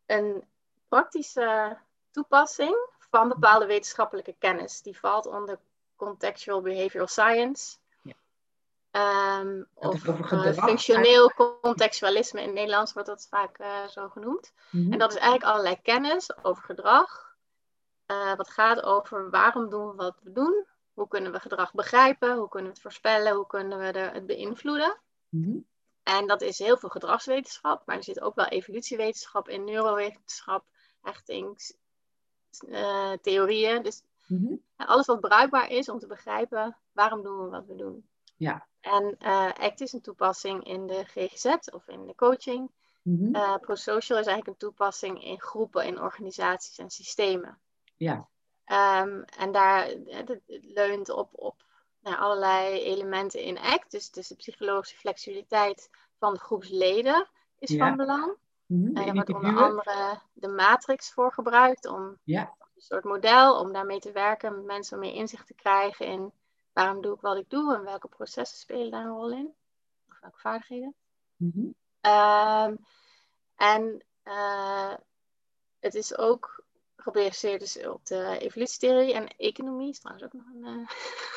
[0.05, 0.43] een
[0.87, 1.77] praktische
[2.11, 4.81] toepassing van bepaalde wetenschappelijke kennis.
[4.81, 5.59] Die valt onder
[5.95, 7.77] contextual behavioral science.
[8.01, 8.13] Ja.
[8.91, 12.39] Ehm, of eh, functioneel contextualisme.
[12.39, 14.53] In het Nederlands wordt dat vaak eh, zo genoemd.
[14.71, 14.91] Mhm.
[14.91, 17.31] En dat is eigenlijk allerlei kennis over gedrag.
[18.05, 20.65] eh, wat gaat over waarom doen we wat we doen.
[20.93, 22.35] Hoe kunnen we gedrag begrijpen?
[22.37, 23.33] Hoe kunnen we het voorspellen?
[23.35, 24.99] Hoe kunnen we er het beïnvloeden?
[25.29, 25.57] Mhm.
[26.03, 30.65] En dat is heel veel gedragswetenschap, maar er zit ook wel evolutiewetenschap in, neurowetenschap,
[31.01, 33.83] hechtingstheorieën.
[33.83, 34.55] dus Mhm.
[34.75, 38.07] alles wat bruikbaar is om te begrijpen waarom doen we wat we doen.
[38.37, 38.67] Ja.
[38.79, 42.71] En eh, ACT is een toepassing in de GGZ of in de coaching.
[43.33, 47.59] Eh ProSocial is eigenlijk een toepassing in groepen, in organisaties en systemen.
[47.97, 48.27] Ja.
[48.65, 51.63] Ehm, en daar het, het leunt op, op
[52.03, 53.91] nou, allerlei elementen in ACT.
[53.91, 57.27] Dus, dus de psychologische flexibiliteit van de groepsleden
[57.59, 57.87] is Ja.
[57.87, 58.35] van belang.
[58.65, 58.85] Mhm.
[58.85, 61.85] En daar wordt onder andere de matrix voor gebruikt.
[61.85, 62.53] Om Ja.
[62.59, 64.55] een soort model om daarmee te werken.
[64.55, 66.31] Met mensen om meer inzicht te krijgen in
[66.73, 67.75] waarom doe ik wat ik doe.
[67.75, 69.53] En welke processen spelen daar een rol in.
[70.09, 70.93] Of welke vaardigheden.
[71.35, 71.67] Mhm.
[72.01, 72.75] Ehm,
[73.55, 74.93] en eh,
[75.79, 76.62] het is ook
[77.03, 79.89] gebaseerd dus op de evolutietheorie en economie.
[79.89, 80.87] Is trouwens ook nog een eh,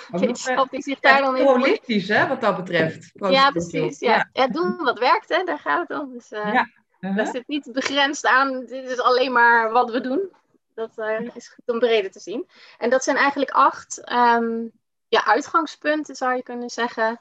[0.08, 3.10] nog, wetenschap die zich daar dan is in holistisch, hè, wat dat betreft.
[3.14, 3.98] Ja, precies.
[3.98, 4.28] Ja.
[4.32, 4.48] Ja.
[4.48, 5.44] doen wat werkt, hè?
[5.44, 6.12] daar gaat het om.
[6.12, 6.68] Dus eh Ja.
[7.00, 7.24] Uh-huh.
[7.24, 10.32] dat zit niet begrensd aan, dit is alleen maar wat we doen.
[10.74, 12.48] Dat eh, is goed om breder te zien.
[12.78, 14.66] En dat zijn eigenlijk acht ehm,
[15.08, 17.20] ja, uitgangspunten, zou je kunnen zeggen,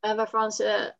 [0.00, 0.94] eh, waarvan ze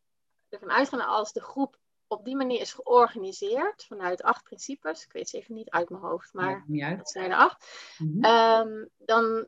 [0.49, 1.77] ervan uitgaan als de groep
[2.11, 5.03] op die manier is georganiseerd, vanuit acht principes.
[5.05, 6.63] Ik weet ze even niet uit mijn hoofd, maar
[6.97, 7.67] dat zijn er acht.
[7.97, 8.23] Mhm.
[8.23, 9.47] Ehm, dan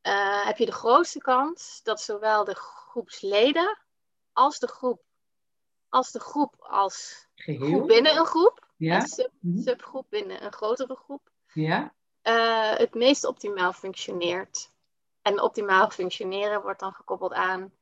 [0.00, 3.78] eh, heb je de grootste kans dat zowel de groepsleden
[4.32, 5.02] als de groep
[5.88, 7.66] als de groep als Geheel.
[7.66, 8.94] groep binnen een groep, Ja.
[9.00, 9.58] een sub, Mhm.
[9.62, 11.94] subgroep binnen een grotere groep, Ja.
[12.22, 14.72] eh, het meest optimaal functioneert.
[15.22, 17.72] En optimaal functioneren wordt dan gekoppeld aan,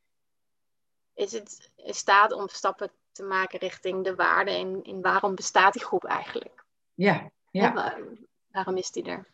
[1.14, 5.72] is het in staat om stappen te maken richting de waarde en in waarom bestaat
[5.72, 6.64] die groep eigenlijk?
[6.94, 7.30] Ja.
[7.50, 7.72] Ja.
[7.72, 8.02] waar-
[8.50, 9.32] waarom is die er?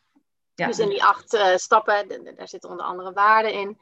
[0.54, 0.66] Ja.
[0.66, 3.78] Dus in die acht eh, stappen, daar zitten onder andere waarden in,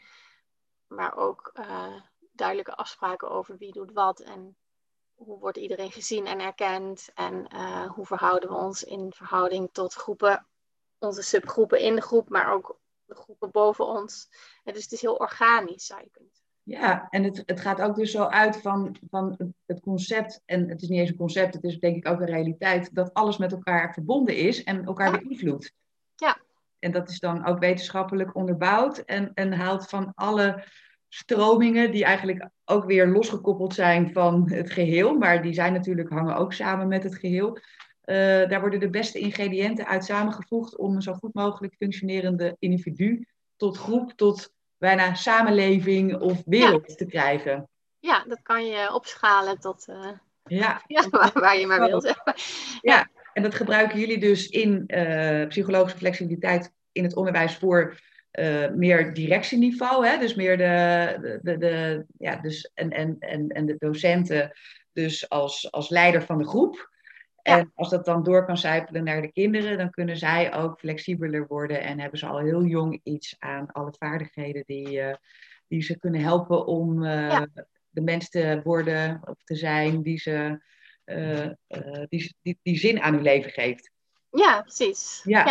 [0.87, 1.95] maar ook eh,
[2.33, 4.57] duidelijke afspraken over wie doet wat en
[5.15, 9.95] hoe wordt iedereen gezien en erkend en eh, hoe verhouden we ons in verhouding tot
[9.95, 10.47] groepen,
[10.99, 14.29] onze subgroepen in de groep, maar ook de groepen boven ons.
[14.65, 16.48] En dus het is heel organisch, zou je kunnen zeggen.
[16.69, 20.83] Ja, en het, het gaat ook dus zo uit van, van het- concept, en het
[20.83, 23.53] is niet eens een concept, het is denk ik ook een realiteit, dat alles met
[23.53, 25.19] elkaar verbonden is en elkaar Ja.
[25.19, 25.73] beïnvloedt.
[26.17, 26.39] Ja.
[26.79, 30.65] En dat is dan ook wetenschappelijk onderbouwd en, en haalt van alle
[31.09, 36.37] stromingen die eigenlijk ook weer losgekoppeld zijn van het geheel, maar die zijn natuurlijk, hangen
[36.37, 37.59] ook samen met het geheel.
[38.01, 38.17] Eh,
[38.49, 43.77] daar worden de beste ingrediënten uit samengevoegd om een zo goed mogelijk functionerende individu tot
[43.77, 47.69] groep, tot bijna samenleving of wereld te krijgen.
[47.99, 50.11] Ja, dat kan je opschalen tot eh,
[50.45, 52.03] Ja, ja, waar, waar je maar wilt.
[52.83, 53.11] maar.
[53.33, 57.99] en dat gebruiken jullie dus in eh, psychologische flexibiliteit in het onderwijs voor
[58.31, 60.07] eh, meer directieniveau.
[60.07, 60.19] Hè?
[60.19, 64.53] Dus meer de, de, de, de- ja, dus en, en, en, en de docenten
[64.93, 66.91] dus als, als leider van de groep.
[67.43, 71.47] En als dat dan door kan zijpelen naar de kinderen, dan kunnen zij ook flexibeler
[71.47, 75.15] worden en hebben ze al heel jong iets aan alle vaardigheden die, eh,
[75.69, 77.47] die ze kunnen helpen om eh, Ja.
[77.91, 80.63] de mens te worden of te zijn die, ze,
[81.05, 81.49] eh,
[82.09, 83.91] die, die, die zin aan hun leven geeft.
[84.31, 85.23] Ja, precies.
[85.25, 85.45] Ja.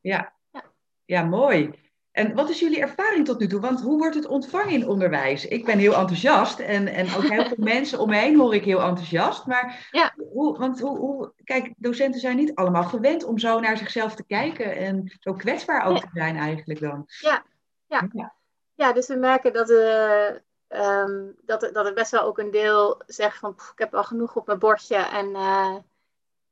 [0.00, 0.32] Ja.
[0.52, 0.72] Ja.
[1.04, 1.70] ja, mooi.
[2.12, 3.60] En wat is jullie ervaring tot nu toe?
[3.60, 5.46] Want hoe wordt het ontvangen in onderwijs?
[5.46, 8.64] Ik ben heel enthousiast en, en ook heel veel mensen om me heen hoor ik
[8.64, 9.46] heel enthousiast.
[9.46, 10.14] Maar Ja.
[10.32, 14.24] hoe, want hoe, hoe, kijk, docenten zijn niet allemaal gewend om zo naar zichzelf te
[14.24, 17.04] kijken en zo kwetsbaar ook te zijn eigenlijk dan.
[17.06, 17.44] Ja.
[17.86, 18.08] Ja.
[18.12, 18.34] Ja.
[18.74, 20.28] Ja, dus we merken dat, eh,
[20.68, 24.04] ehm, dat, dat er best wel ook een deel zegt van "Pff, ik heb al
[24.04, 25.76] genoeg op mijn bordje en eh,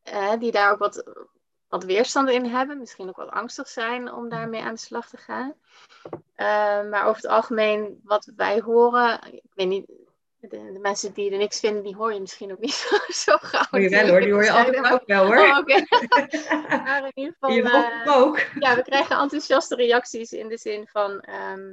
[0.02, 1.04] eh, die daar ook wat,
[1.68, 5.16] wat weerstand in hebben, misschien ook wat angstig zijn om daarmee aan de slag te
[5.16, 5.54] gaan.
[6.34, 9.86] Eh, maar over het algemeen, wat wij horen, ik weet niet,
[10.40, 13.36] de, de mensen die er niks vinden, die hoor je misschien ook niet zo, zo
[13.36, 13.64] gauw.
[13.70, 15.38] Hoor je wel hoor, die hoor je altijd ook wel hoor.
[15.38, 15.66] Oh,
[16.84, 18.38] maar in ieder geval, eh, ook.
[18.58, 21.20] ja, we krijgen enthousiaste reacties in de zin van.
[21.20, 21.70] ehm,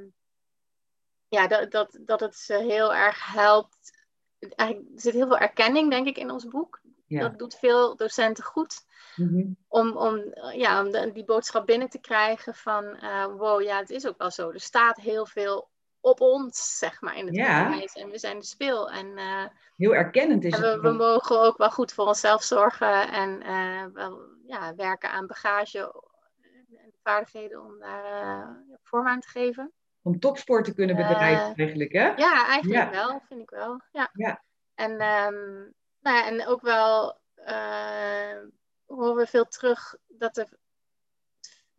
[1.28, 4.04] ja, dat, dat, dat het ze heel erg helpt.
[4.39, 6.82] Eigenlijk, er zit heel veel erkenning, denk ik, in ons boek.
[7.08, 7.20] Ja.
[7.22, 8.86] Dat doet veel docenten goed.
[9.16, 9.43] Mhm.
[9.68, 12.95] Om, om, ja, om de- die boodschap binnen te krijgen van...
[12.95, 14.51] eh, wow, ja, het is ook wel zo.
[14.51, 17.64] Er staat heel veel op ons, zeg maar, in het Ja.
[17.64, 17.93] onderwijs.
[17.93, 18.89] En we zijn de speel.
[18.91, 19.45] En, eh,
[19.76, 20.76] Heel erkennend is en het.
[20.76, 23.12] we, we mogen ook wel goed voor onszelf zorgen.
[23.12, 25.80] En eh, wel, ja, werken aan bagage
[26.70, 28.49] en vaardigheden om daar eh,
[28.84, 29.72] vorm aan te geven.
[30.01, 32.08] Om topsport te kunnen bedrijven Eh, eigenlijk, hè?
[32.08, 32.89] Ja, eigenlijk Ja.
[33.08, 33.82] wel, vind ik wel.
[33.91, 34.10] Ja.
[34.14, 34.43] Ja.
[34.76, 35.64] En, ehm,
[36.06, 38.38] nou ja, en ook wel eh,
[38.86, 40.49] horen we veel terug dat er,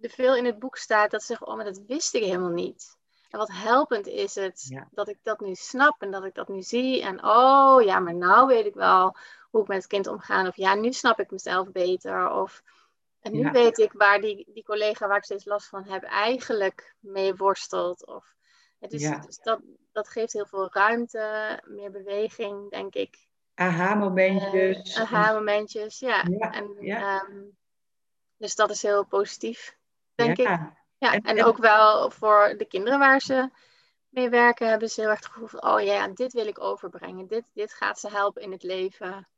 [0.00, 2.50] er veel in het boek staat dat ze zeggen, oh, maar dat wist ik helemaal
[2.50, 2.96] niet.
[3.30, 4.88] En wat helpend is het Ja.
[4.90, 7.02] dat ik dat nu snap en dat ik dat nu zie.
[7.02, 9.16] En oh ja, maar nou weet ik wel
[9.50, 10.46] hoe ik met het kind omga.
[10.46, 12.30] Of ja, nu snap ik mezelf beter.
[12.30, 12.62] Of
[13.20, 13.50] en nu Ja.
[13.50, 18.06] weet ik waar die, die collega waar ik steeds last van heb eigenlijk mee worstelt.
[18.06, 18.34] Of,
[18.78, 19.18] Ja.
[19.18, 19.60] dus dat,
[19.92, 23.25] dat geeft heel veel ruimte, meer beweging, denk ik.
[23.56, 24.94] Aha-momentjes.
[24.94, 26.24] Eh, aha-momentjes, ja.
[26.38, 27.20] Ja, En, ja.
[27.20, 27.40] ehm,
[28.36, 29.76] dus dat is heel positief,
[30.14, 30.46] denk ik.
[30.46, 30.74] ja.
[30.98, 33.50] En- en, ook wel voor de kinderen waar ze
[34.08, 37.26] mee werken, hebben ze heel erg het gevoel van, oh ja, dit wil ik overbrengen.
[37.26, 39.28] Dit, dit gaat ze helpen in het leven.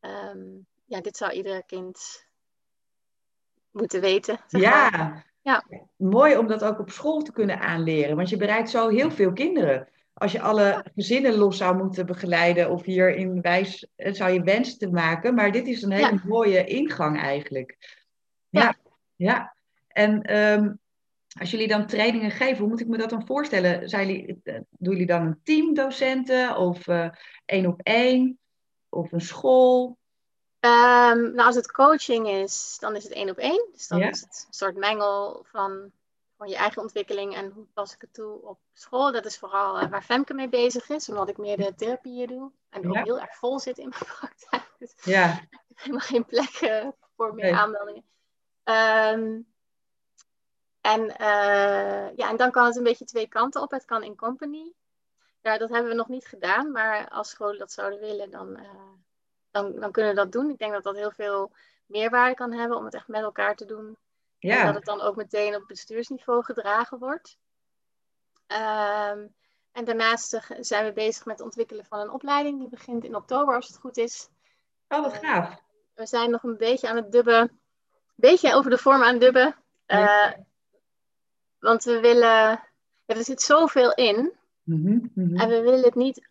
[0.00, 0.40] Ehm,
[0.84, 2.26] ja, dit zou ieder kind
[3.70, 4.38] moeten weten.
[4.46, 4.92] zeg maar.
[4.92, 5.24] Ja.
[5.42, 5.64] Ja.
[5.96, 8.16] mooi om dat ook op school te kunnen aanleren.
[8.16, 9.88] Want je bereikt zo heel veel kinderen.
[10.20, 14.42] Als je alle gezinnen los zou moeten begeleiden of hier in wijs eh, zou je
[14.42, 15.34] wens te maken.
[15.34, 16.20] Maar dit is een hele Ja.
[16.24, 17.76] mooie ingang eigenlijk.
[18.48, 18.74] Ja, Ja.
[19.16, 19.54] ja.
[19.88, 20.72] En ehm,
[21.40, 23.88] als jullie dan trainingen geven, hoe moet ik me dat dan voorstellen?
[23.88, 27.08] Zijn jullie, eh, doen jullie dan een team docenten of eh,
[27.44, 28.38] één op één?
[28.88, 29.98] Of een school?
[30.60, 33.68] Ehm, nou, als het coaching is, dan is het één op één.
[33.72, 34.08] Dus dan Ja.
[34.08, 35.90] is het een soort mengel van,
[36.40, 39.12] van je eigen ontwikkeling en hoe pas ik het toe op school.
[39.12, 42.52] Dat is vooral eh, waar Femke mee bezig is, omdat ik meer de therapieën doe.
[42.70, 43.02] En ook Ja.
[43.02, 44.74] heel erg vol zit in mijn praktijk.
[44.78, 47.54] Dus Ja, ik heb helemaal geen plek eh, voor meer Nee.
[47.54, 48.04] aanmeldingen.
[48.64, 49.40] Ehm,
[50.80, 53.70] en, eh, ja, en dan kan het een beetje twee kanten op.
[53.70, 54.72] Het kan in company.
[55.40, 58.60] Ja, dat hebben we nog niet gedaan, maar als scholen dat zouden willen, dan,
[59.50, 60.50] dan, dan kunnen we dat doen.
[60.50, 61.52] Ik denk dat dat heel veel
[61.86, 63.98] meerwaarde kan hebben om het echt met elkaar te doen.
[64.40, 64.72] En dat ja.
[64.72, 67.38] het dan ook meteen op bestuursniveau gedragen wordt.
[68.46, 69.26] Ehm,
[69.72, 72.58] en daarnaast eh, zijn we bezig met het ontwikkelen van een opleiding.
[72.58, 74.28] Die begint in oktober, als het goed is.
[74.88, 75.62] Oh, wat gaaf.
[75.94, 77.40] We zijn nog een beetje aan het dubben.
[77.40, 77.50] Een
[78.16, 79.56] beetje over de vorm aan het dubben.
[79.86, 80.32] Ja.
[80.32, 80.38] Eh,
[81.58, 82.68] want we willen...
[83.06, 84.32] Ja, er zit zoveel in.
[84.62, 85.36] Mhm, mhm.
[85.36, 86.29] En we willen het niet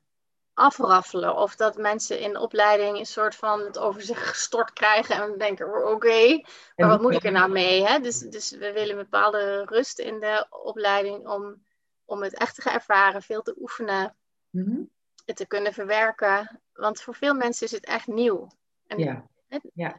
[0.60, 1.36] afraffelen.
[1.36, 5.16] Of dat mensen in de opleiding een soort van het over zich gestort krijgen.
[5.16, 6.42] En denken, oké,
[6.76, 7.86] maar wat moet ik er nou mee?
[7.86, 8.00] Hè?
[8.00, 11.64] Dus, dus we willen een bepaalde rust in de opleiding om,
[12.06, 13.22] om het echt te ervaren.
[13.22, 14.16] Veel te oefenen.
[14.50, 14.82] Mhm.
[15.26, 16.62] Het te kunnen verwerken.
[16.74, 18.48] Want voor veel mensen is het echt nieuw.
[18.88, 19.98] En, Ja, hè, ja.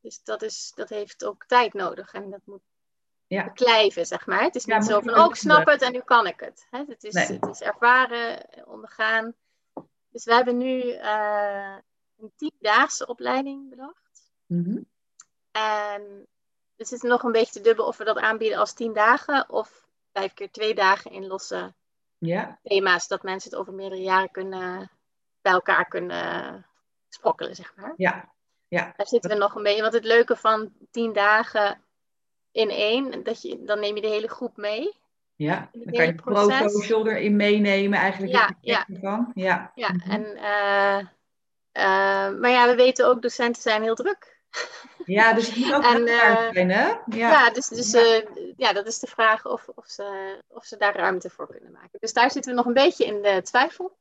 [0.00, 2.12] Dus dat, is, dat heeft ook tijd nodig.
[2.12, 2.62] En dat moet
[3.26, 3.44] Ja.
[3.44, 4.42] beklijven, zeg maar.
[4.42, 6.66] Het is Ja, niet zo van, wel oh, snap het en nu kan ik het.
[6.70, 6.84] Hè?
[6.88, 7.26] Het, is, Nee.
[7.26, 9.34] het is ervaren, ondergaan.
[10.10, 11.76] Dus we hebben nu eh,
[12.18, 14.30] een tiendaagse opleiding bedacht.
[14.46, 14.82] Mhm.
[15.50, 16.26] En
[16.76, 19.86] we zitten nog een beetje te dubbel of we dat aanbieden als tien dagen of
[20.12, 21.74] vijf keer twee dagen in losse
[22.18, 23.08] Ja, thema's.
[23.08, 24.90] Dat mensen het over meerdere jaren kunnen,
[25.40, 26.66] bij elkaar kunnen
[27.08, 27.94] sprokkelen, zeg maar.
[27.96, 28.32] ja,
[28.68, 28.92] ja.
[28.96, 29.82] Daar zitten we nog een beetje.
[29.82, 31.84] Want het leuke van tien dagen
[32.52, 34.98] in één, dat je, dan neem je de hele groep mee.
[35.40, 38.32] Ja, dan kan je pro-social erin meenemen eigenlijk.
[38.32, 39.30] Ja, effect ervan.
[39.34, 40.10] Ja, Ja, Mhm.
[40.10, 40.98] en, eh,
[41.72, 44.38] eh, maar ja, we weten ook, docenten zijn heel druk.
[45.04, 46.84] ja dus het moet ook En, eh, zijn, hè?
[46.88, 48.22] Ja, Ja, dus, dus Ja.
[48.56, 51.98] ja, dat is de vraag of, of, ze, of ze daar ruimte voor kunnen maken.
[52.00, 53.96] Dus daar zitten we nog een beetje in de twijfel.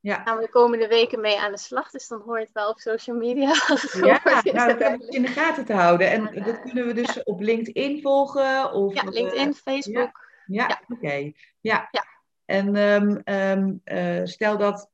[0.00, 0.22] ja.
[0.24, 2.68] Gaan we de komende weken mee aan de slag, dus dan hoor je het wel
[2.68, 3.52] op social media.
[3.92, 6.10] Ja, nou, dat hebben we in de gaten te houden.
[6.10, 8.72] En dat kunnen we dus op LinkedIn volgen?
[8.72, 10.26] Of, Ja, LinkedIn, Facebook.
[10.48, 10.80] Ja, Ja.
[10.88, 11.32] oké.
[11.60, 11.88] Ja.
[11.90, 12.04] Ja.
[12.44, 14.90] En ehm, ehm, eh, stel dat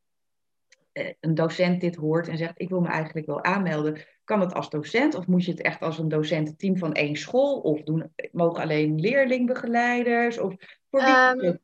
[0.92, 4.04] eh, een docent dit hoort en zegt: Ik wil me eigenlijk wel aanmelden.
[4.24, 7.60] Kan het als docent of moet je het echt als een docententeam van één school?
[7.60, 10.38] Of doen, mogen alleen leerlingbegeleiders?
[10.38, 10.54] Of
[10.90, 11.14] voor wie?
[11.14, 11.56] Ehm?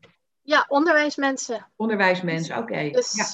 [0.42, 1.72] Ja, onderwijsmensen.
[1.76, 2.90] Onderwijsmensen, oké.
[2.90, 3.26] Dus Ja,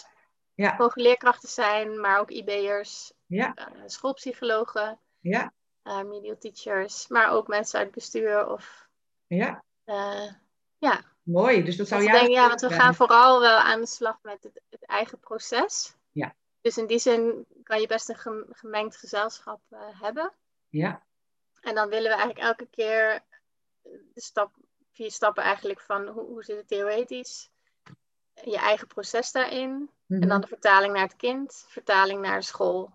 [0.54, 5.52] ja, mogen leerkrachten zijn, maar ook IB'ers, ja, eh, schoolpsychologen, ja,
[5.82, 8.88] remedial teachers, maar ook mensen uit bestuur of
[9.26, 9.64] ja.
[10.78, 11.00] Ja.
[11.22, 11.64] Mooi.
[11.64, 14.42] Dus dat zou Dus denk, ja, want we gaan vooral wel aan de slag met
[14.42, 15.94] het, het eigen proces.
[16.12, 16.34] Ja.
[16.60, 20.32] Dus in die zin kan je best een gem- gemengd gezelschap eh, hebben.
[20.68, 21.02] Ja,
[21.60, 23.22] En dan willen we eigenlijk elke keer
[24.14, 24.54] de stap,
[24.92, 27.50] vier stappen eigenlijk van hoe, hoe zit het theoretisch,
[28.44, 29.90] je eigen proces daarin.
[30.06, 30.22] Mhm.
[30.22, 32.94] En dan de vertaling naar het kind, vertaling naar de school.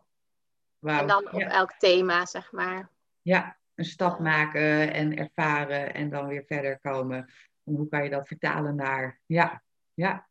[0.79, 0.99] Wauw.
[0.99, 1.49] En dan op ja.
[1.49, 2.89] elk thema, zeg maar.
[3.21, 7.29] Ja, een stap maken en ervaren en dan weer verder komen.
[7.76, 9.19] Hoe kan je dat vertalen naar...
[9.26, 9.61] Ja,
[9.93, 10.28] ja.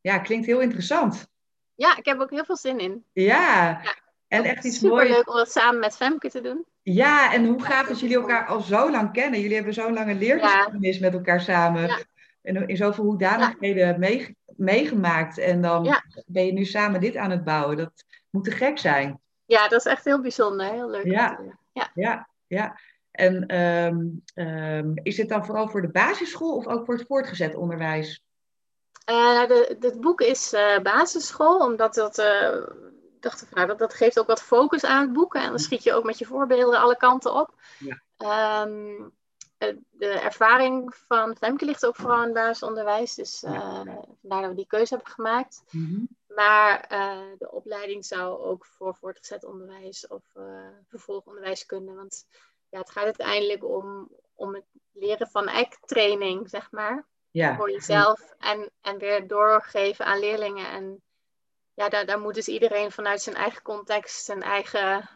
[0.00, 1.28] Ja, klinkt heel interessant.
[1.74, 3.04] Ja, ik heb ook heel veel zin in.
[3.12, 3.94] Ja, Ja.
[4.28, 5.08] en echt iets Super moois.
[5.08, 6.66] leuk om dat samen met Femke te doen.
[6.82, 9.40] Ja, en hoe gaaf dat jullie elkaar al zo lang kennen.
[9.40, 11.86] Jullie hebben zo'n lange leergeschiedenis met elkaar samen.
[11.86, 11.98] Ja.
[12.42, 15.38] En in zoveel hoedanigheden mee, meegemaakt.
[15.38, 17.76] En dan ben je nu samen dit aan het bouwen.
[17.76, 19.20] Dat moet te gek zijn.
[19.44, 20.66] Ja, dat is echt heel bijzonder.
[20.72, 21.04] Heel leuk.
[21.04, 21.40] ja.
[21.94, 22.78] Ja, ja.
[23.16, 27.54] En ehm, ehm, is dit dan vooral voor de basisschool of ook voor het voortgezet
[27.54, 28.24] onderwijs?
[29.04, 32.56] Eh, de, het boek is eh, basisschool, omdat dat, eh,
[33.20, 35.34] dacht ik, nou, dat, dat geeft ook wat focus aan het boek.
[35.34, 37.54] En dan schiet je ook met je voorbeelden alle kanten op.
[37.78, 38.02] Ja.
[38.16, 39.08] Ehm,
[39.58, 43.14] eh, de ervaring van Femke ligt ook vooral in het basisonderwijs.
[43.14, 43.80] Dus eh,
[44.20, 45.62] vandaar dat we die keuze hebben gemaakt.
[45.70, 46.04] Mhm.
[46.26, 46.86] Maar
[47.38, 51.94] de opleiding zou ook voor voortgezet onderwijs of eh, vervolgonderwijs kunnen.
[51.94, 52.26] Want
[52.76, 55.48] ja, het gaat uiteindelijk om, om het leren van
[55.84, 57.56] training, zeg maar Ja.
[57.56, 60.70] voor jezelf en, en weer doorgeven aan leerlingen.
[60.70, 61.02] En
[61.74, 65.08] ja, daar, daar moet dus iedereen vanuit zijn eigen context zijn eigen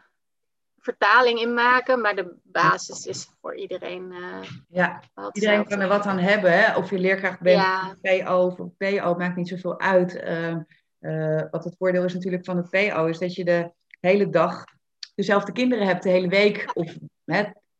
[0.77, 2.01] vertaling in maken.
[2.01, 4.11] Maar de basis is voor iedereen.
[4.11, 5.01] eh, ja.
[5.31, 6.51] Iedereen kan er wat aan hebben.
[6.59, 6.75] Hè?
[6.77, 7.95] Of je leerkracht bent, Ja.
[8.01, 10.15] PO of PO, maakt niet zoveel uit.
[10.15, 10.61] Ehm,
[10.99, 14.63] eh, wat het voordeel is natuurlijk van het PO, is dat je de hele dag
[15.15, 16.71] dezelfde kinderen hebt de hele week.
[16.73, 16.95] Of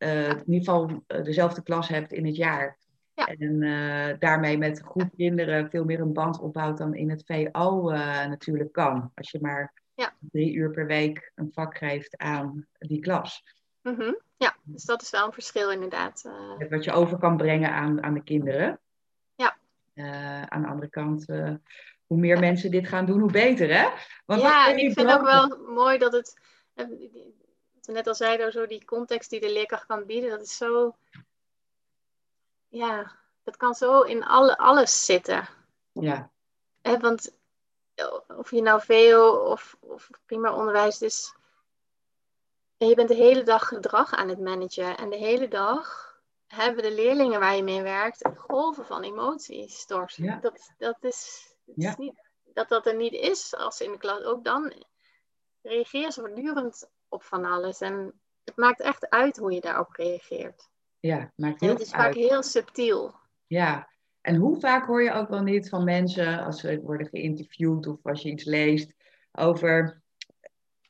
[0.02, 2.78] eh, in ieder geval eh, dezelfde klas hebt in het jaar.
[3.14, 3.26] Ja.
[3.26, 7.24] En eh, daarmee met een groep kinderen veel meer een band opbouwt dan in het
[7.26, 7.90] VO
[8.28, 9.10] natuurlijk kan.
[9.14, 10.12] Als je maar Ja.
[10.20, 13.42] drie uur per week een vak geeft aan die klas.
[13.82, 14.12] Mhm.
[14.36, 16.28] Ja, dus dat is wel een verschil inderdaad.
[16.58, 18.80] Het Wat je over kan brengen aan, aan de kinderen.
[19.34, 19.56] Ja.
[20.48, 21.26] Aan de andere kant,
[22.06, 23.88] hoe meer mensen dit gaan doen, hoe beter, hè?
[24.24, 25.48] Want ja, en ik vind ook dromen?
[25.48, 26.40] wel mooi dat het,
[27.88, 30.96] eh, net al zeiden, zo die context die de leerkracht kan bieden, dat is zo,
[32.68, 33.12] ja,
[33.42, 35.48] dat kan zo in alle, alles zitten.
[35.92, 36.30] Ja,
[36.82, 37.36] Hè, want
[37.94, 41.34] eh, of je nou VO of, of primair onderwijs, dus
[42.82, 44.96] en je bent de hele dag gedrag aan het managen.
[44.96, 46.12] En de hele dag
[46.46, 49.84] hebben de leerlingen waar je mee werkt golven van emoties.
[50.16, 50.38] Ja.
[50.40, 51.90] Dat, dat, is, Ja.
[51.90, 52.14] is niet,
[52.44, 54.22] dat dat er niet is als in de klas.
[54.22, 54.84] Ook dan
[55.60, 57.80] reageer ze voortdurend op van alles.
[57.80, 58.12] En
[58.44, 60.68] het maakt echt uit hoe je daarop reageert.
[61.00, 62.14] ja, maakt En heel het is vaak uit.
[62.14, 63.14] heel subtiel.
[63.46, 63.88] Ja,
[64.20, 67.98] en hoe vaak hoor je ook wel niet van mensen als ze worden geïnterviewd of
[68.02, 68.94] als je iets leest
[69.32, 70.02] over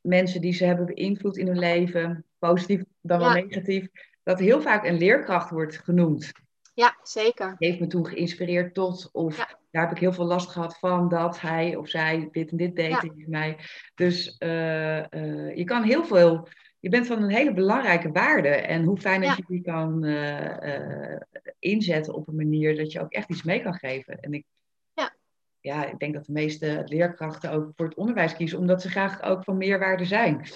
[0.01, 3.35] mensen die ze hebben beïnvloed in hun leven, positief dan wel Ja.
[3.35, 3.89] negatief,
[4.23, 6.33] dat heel vaak een leerkracht wordt genoemd.
[6.75, 7.55] Ja, zeker.
[7.59, 9.59] heeft me toen geïnspireerd tot, of Ja.
[9.73, 12.77] Daar heb ik heel veel last gehad van dat hij of zij dit en dit
[12.77, 12.99] deed Ja.
[12.99, 13.59] tegen mij.
[13.95, 16.49] Dus eh, eh, je kan heel veel,
[16.81, 18.49] je bent van een hele belangrijke waarde.
[18.49, 21.17] En hoe fijn dat je die kan eh,
[21.59, 24.21] inzetten op een manier dat je ook echt iets mee kan geven.
[24.21, 24.45] En ik,
[24.93, 25.15] Ja.
[25.61, 29.23] ja, ik denk dat de meeste leerkrachten ook voor het onderwijs kiezen, omdat ze graag
[29.23, 30.47] ook van meerwaarde zijn.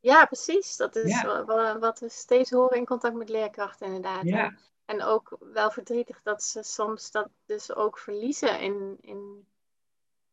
[0.00, 0.76] Ja, precies.
[0.76, 1.44] Dat is Ja.
[1.78, 4.22] wat we steeds horen in contact met leerkrachten, inderdaad.
[4.22, 4.52] Ja.
[4.86, 9.46] En, ook wel verdrietig dat ze soms dat dus ook verliezen in, in,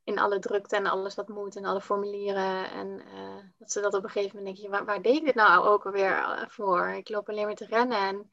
[0.04, 2.72] in alle drukte en alles wat moet en alle formulieren.
[2.72, 5.36] En eh, dat ze dat op een gegeven moment denken, waar, waar deed ik dit
[5.36, 6.88] nou ook alweer eh, voor?
[6.88, 7.98] Ik loop alleen maar te rennen.
[7.98, 8.32] En,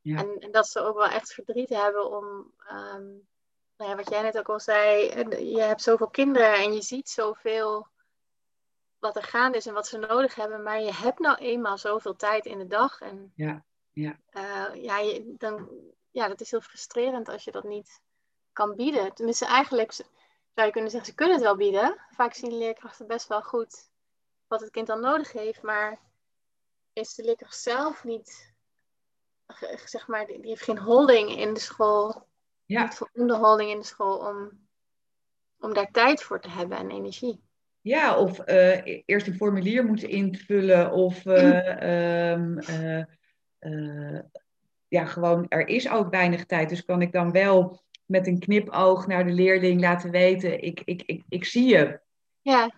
[0.00, 0.18] Ja.
[0.18, 3.06] en, en dat ze ook wel echt verdriet hebben om, ehm,
[3.76, 6.82] nou ja, wat jij net ook al zei, eh, je hebt zoveel kinderen en je
[6.82, 7.86] ziet zoveel
[8.98, 10.62] wat er gaande is en wat ze nodig hebben.
[10.62, 13.00] Maar je hebt nou eenmaal zoveel tijd in de dag.
[13.00, 14.18] En Ja, ja.
[14.30, 15.68] eh, ja, je, dan,
[16.10, 18.00] ja, dat is heel frustrerend als je dat niet
[18.52, 19.14] kan bieden.
[19.14, 19.92] Tenminste, eigenlijk
[20.54, 21.96] zou je kunnen zeggen, ze kunnen het wel bieden.
[22.10, 23.90] Vaak zien de leerkrachten best wel goed
[24.46, 25.62] wat het kind dan nodig heeft.
[25.62, 26.00] Maar
[26.92, 28.54] is de leerkracht zelf niet,
[29.84, 32.28] zeg maar, die heeft geen holding in de school.
[32.64, 32.82] Ja.
[32.82, 34.68] Niet voldoende holding in de school om,
[35.58, 37.40] om daar tijd voor te hebben en energie.
[37.80, 40.92] Ja, of eh, e- eerst een formulier moeten invullen.
[40.92, 42.32] Of eh,
[43.60, 44.18] eh,
[44.88, 46.68] ja, gewoon, er is ook weinig tijd.
[46.68, 51.02] Dus kan ik dan wel met een knipoog naar de leerling laten weten, ik, ik,
[51.06, 52.00] ik, ik zie je.
[52.40, 52.70] Ja,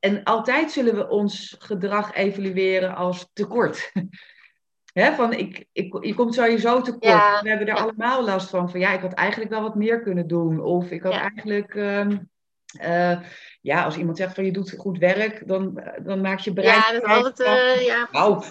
[0.00, 3.92] En altijd zullen we ons gedrag evalueren als tekort.
[4.92, 7.04] Hè, van ik, ik, je komt sowieso tekort.
[7.04, 7.82] Ja, we hebben er ja.
[7.82, 8.70] allemaal last van.
[8.70, 10.60] Van ja, ik had eigenlijk wel wat meer kunnen doen.
[10.60, 11.20] Of ik had Ja.
[11.20, 11.74] eigenlijk.
[11.74, 12.18] ehm,
[12.78, 13.20] eh,
[13.68, 16.74] ja, als iemand zegt van je doet goed werk, dan, dan maak je brein.
[16.74, 18.08] ja dat is altijd, eh, ja.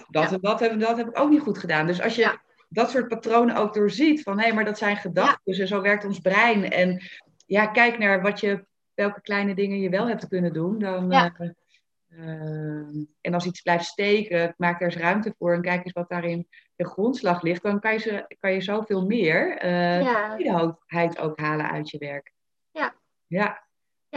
[0.10, 0.30] Dat Ja.
[0.32, 1.88] en dat heb, dat heb ik ook niet goed gedaan.
[1.88, 2.42] Dus als je Ja.
[2.70, 6.20] dat soort patronen ook doorziet, van hé, maar dat zijn gedachten en zo werkt ons
[6.20, 6.72] brein.
[6.72, 7.02] En
[7.46, 10.80] ja, kijk naar wat je, welke kleine dingen je wel hebt kunnen doen.
[10.80, 11.34] Dan, Ja.
[11.38, 11.50] eh,
[12.08, 12.88] eh,
[13.22, 16.48] en als iets blijft steken, maak er eens ruimte voor en kijk eens wat daarin
[16.76, 17.64] de grondslag ligt.
[17.64, 20.00] Dan kan je, ze, kan je zoveel meer eh
[20.38, 22.34] tevredenheid ook halen uit je werk.
[22.72, 22.94] Ja.
[23.28, 23.67] Ja,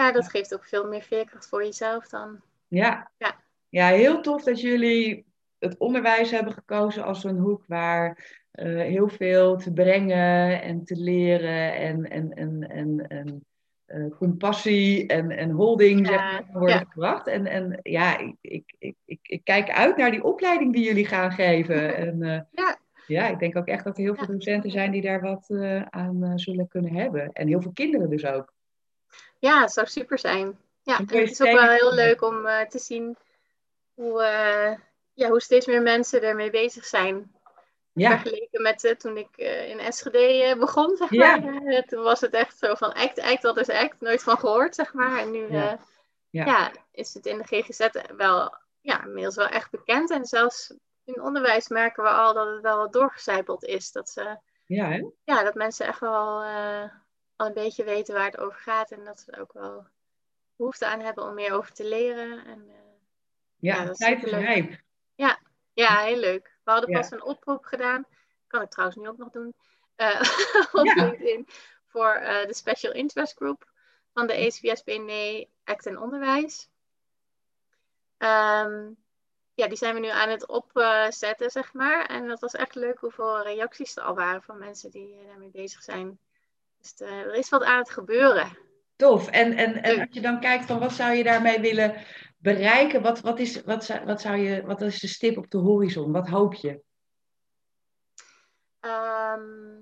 [0.00, 2.40] ja, dat geeft ook veel meer veerkracht voor jezelf dan.
[2.68, 3.10] ja.
[3.18, 3.40] Ja.
[3.68, 5.24] ja, heel tof dat jullie
[5.58, 10.96] het onderwijs hebben gekozen als een hoek waar eh, heel veel te brengen en te
[10.96, 13.44] leren en, en, en, en, en
[13.84, 16.84] eh, compassie en, en holding Ja, zeg maar, worden ja.
[16.88, 17.26] gebracht.
[17.26, 18.74] En, en ja, ik, ik,
[19.04, 21.96] ik, ik, kijk uit naar die opleiding die jullie gaan geven.
[22.06, 22.78] En, eh, Ja.
[23.06, 25.50] ja, ik denk ook echt dat er heel veel docenten zijn die daar wat
[25.90, 27.32] aan zullen kunnen hebben.
[27.32, 28.52] En heel veel kinderen dus ook.
[29.40, 30.58] Ja, het zou super zijn.
[30.82, 33.16] Ja, en het is ook wel heel leuk om eh, te zien
[33.94, 34.78] hoe, eh,
[35.12, 37.32] ja, hoe steeds meer mensen ermee bezig zijn.
[37.92, 41.36] Ja, Vergeleken met eh, toen ik in eh, begon, zeg Ja.
[41.36, 41.62] maar.
[41.62, 44.00] Eh, toen was het echt zo van act, act, wat is act?
[44.00, 45.18] Nooit van gehoord, zeg maar.
[45.18, 45.78] En nu Ja.
[46.30, 46.44] Ja.
[46.44, 50.10] ja, is het in de GGZ wel, ja, inmiddels wel echt bekend.
[50.10, 50.74] En zelfs
[51.04, 53.92] in onderwijs merken we al dat het wel wat doorgecijpeld is.
[53.92, 55.04] Dat, ze, ja, hè?
[55.24, 56.42] ja, dat mensen echt wel
[57.40, 58.90] al een beetje weten waar het over gaat.
[58.90, 59.86] En dat ze er ook wel
[60.56, 62.44] behoefte aan hebben om meer over te leren.
[62.44, 62.74] En, eh,
[63.56, 64.80] ja, Ja, dat tijd is rijp.
[65.72, 66.56] ja, heel leuk.
[66.64, 66.98] We hadden Ja.
[66.98, 68.06] pas een oproep gedaan.
[68.46, 69.54] Kan ik trouwens nu ook nog doen.
[69.96, 70.20] eh,
[70.72, 70.94] op Ja.
[71.04, 71.48] LinkedIn.
[71.86, 73.70] Voor eh, de Special Interest Group
[74.12, 76.68] van de ACBSBNE Act en Onderwijs.
[78.18, 78.90] Ehm,
[79.54, 82.06] ja, die zijn we nu aan het opzetten, zeg maar.
[82.06, 85.82] En dat was echt leuk hoeveel reacties er al waren van mensen die daarmee bezig
[85.82, 86.18] zijn.
[86.80, 88.58] Dus er is wat aan het gebeuren.
[88.96, 89.28] Tof.
[89.28, 92.04] En, en, en als je dan kijkt van wat zou je daarmee willen
[92.36, 96.12] bereiken, wat, wat, is, wat, wat, zou je, wat is de stip op de horizon?
[96.12, 96.82] Wat hoop je?
[98.80, 99.78] Ehm,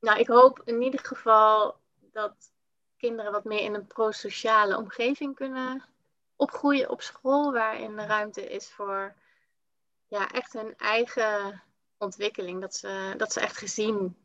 [0.00, 1.76] nou, ik hoop in ieder geval
[2.12, 2.52] dat
[2.96, 5.84] kinderen wat meer in een prosociale omgeving kunnen
[6.36, 9.14] opgroeien op school, waarin er ruimte is voor
[10.08, 11.62] ja, echt hun eigen
[11.98, 12.60] ontwikkeling.
[12.60, 14.16] Dat ze, dat ze echt gezien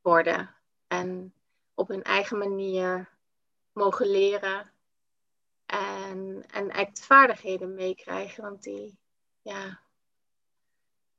[0.00, 0.61] worden
[0.92, 1.32] en
[1.74, 3.08] op hun eigen manier
[3.72, 4.70] mogen leren
[5.66, 8.98] en, en echt vaardigheden meekrijgen, want die,
[9.42, 9.80] ja,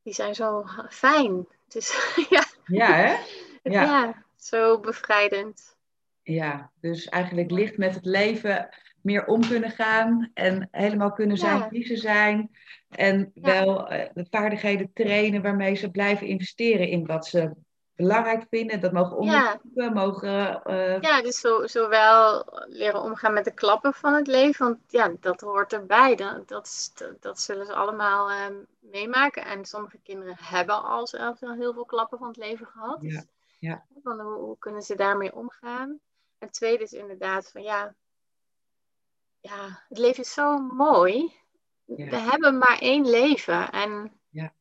[0.01, 1.47] die zijn zo fijn.
[1.67, 3.15] Dus ja, Ja, hè?
[3.63, 3.83] Ja.
[3.83, 5.77] ja, zo bevrijdend.
[6.23, 8.69] Ja, dus eigenlijk licht met het leven
[9.01, 11.69] meer om kunnen gaan en helemaal kunnen zijn Ja.
[11.69, 12.57] wie ze zijn.
[12.89, 13.41] En Ja.
[13.41, 17.51] wel eh, de vaardigheden trainen waarmee ze blijven investeren in wat ze
[17.95, 18.79] belangrijk vinden.
[18.81, 19.37] Dat mogen Ja.
[19.51, 20.63] onderzoeken, mogen...
[20.63, 25.11] eh, Ja, dus zo, zowel leren omgaan met de klappen van het leven, want ja,
[25.19, 26.15] dat hoort erbij.
[26.15, 29.45] Dat, dat, dat, zullen ze allemaal ehm, meemaken.
[29.45, 32.97] En sommige kinderen hebben al zelf al heel veel klappen van het leven gehad.
[33.01, 33.25] Ja, Dus,
[33.59, 33.85] ja.
[34.03, 35.89] Van hoe, hoe kunnen ze daarmee omgaan?
[36.37, 37.93] En het tweede is inderdaad van ja,
[39.39, 41.33] ja, het leven is zo mooi.
[41.85, 42.09] Ja.
[42.09, 43.71] We hebben maar één leven.
[43.71, 44.53] En Ja.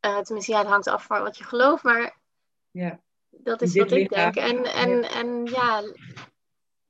[0.00, 2.16] eh, tenminste, ja, het hangt af van wat je gelooft, maar
[2.72, 3.00] ja,
[3.30, 4.32] dat is wat ik lichaam.
[4.32, 4.36] denk.
[4.36, 5.82] En, en, en ja,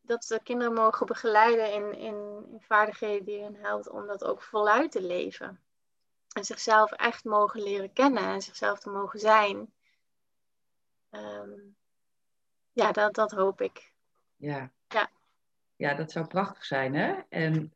[0.01, 4.43] dat de kinderen mogen begeleiden in, in, in vaardigheden die hen helpen om dat ook
[4.43, 5.61] voluit te leven.
[6.33, 9.72] En zichzelf echt mogen leren kennen en zichzelf te mogen zijn.
[11.11, 11.51] Ehm,
[12.72, 13.93] ja, dat, dat hoop ik.
[14.37, 14.70] ja.
[14.89, 15.11] Ja.
[15.76, 17.14] Ja, dat zou prachtig zijn, hè?
[17.28, 17.74] En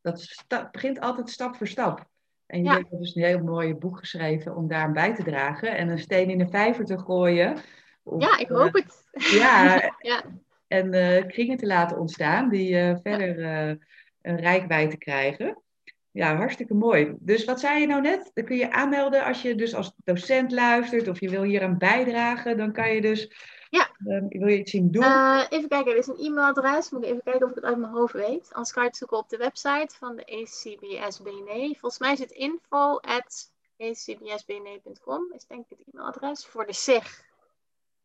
[0.00, 2.08] dat begint altijd stap voor stap.
[2.54, 2.80] En jullie Ja.
[2.80, 6.30] hebben dus een heel mooi boek geschreven om daar bij te dragen en een steen
[6.30, 7.56] in de vijver te gooien.
[8.02, 9.04] Of, Ja, ik eh, hoop het.
[9.12, 10.22] ja, Ja.
[10.68, 13.74] en eh, kringen te laten ontstaan die eh, verder eh,
[14.22, 15.62] een rijkwijde krijgen.
[16.10, 17.14] Ja, hartstikke mooi.
[17.18, 18.30] Dus wat zei je nou net?
[18.34, 21.78] Dan kun je aanmelden als je dus als docent luistert of je wil hier aan
[21.78, 22.56] bijdragen.
[22.56, 23.32] Dan kan je dus,
[23.74, 23.90] Ja.
[24.04, 25.02] eh, wil je iets zien doen?
[25.02, 26.90] Eh, even kijken, er is een e-mailadres.
[26.90, 28.48] Moet ik even kijken of ik het uit mijn hoofd weet.
[28.52, 31.76] Anders kan je het zoeken op de website van de ACBSBNE.
[31.78, 35.32] Volgens mij is het info at acbsbne.com.
[35.32, 37.24] Is denk ik het e-mailadres voor de SIG,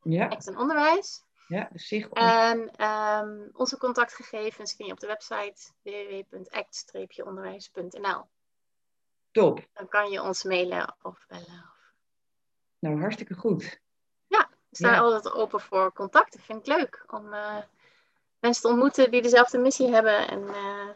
[0.02, 1.24] ja, Act en Onderwijs.
[1.48, 8.24] ja, dus zich En ehm, onze contactgegevens vind je op de website www.act-onderwijs.nl.
[9.32, 9.68] top.
[9.74, 11.66] Dan kan je ons mailen of bellen.
[12.80, 13.80] Nou, hartstikke goed.
[14.70, 15.00] We staan Ja.
[15.00, 16.40] altijd open voor contacten.
[16.40, 17.58] Vind ik leuk om eh,
[18.40, 20.90] mensen te ontmoeten die dezelfde missie hebben en eh,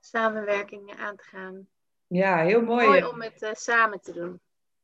[0.00, 1.66] samenwerkingen aan te gaan.
[2.06, 2.86] Ja, heel mooi.
[2.86, 4.40] Mooi om het eh, samen te doen.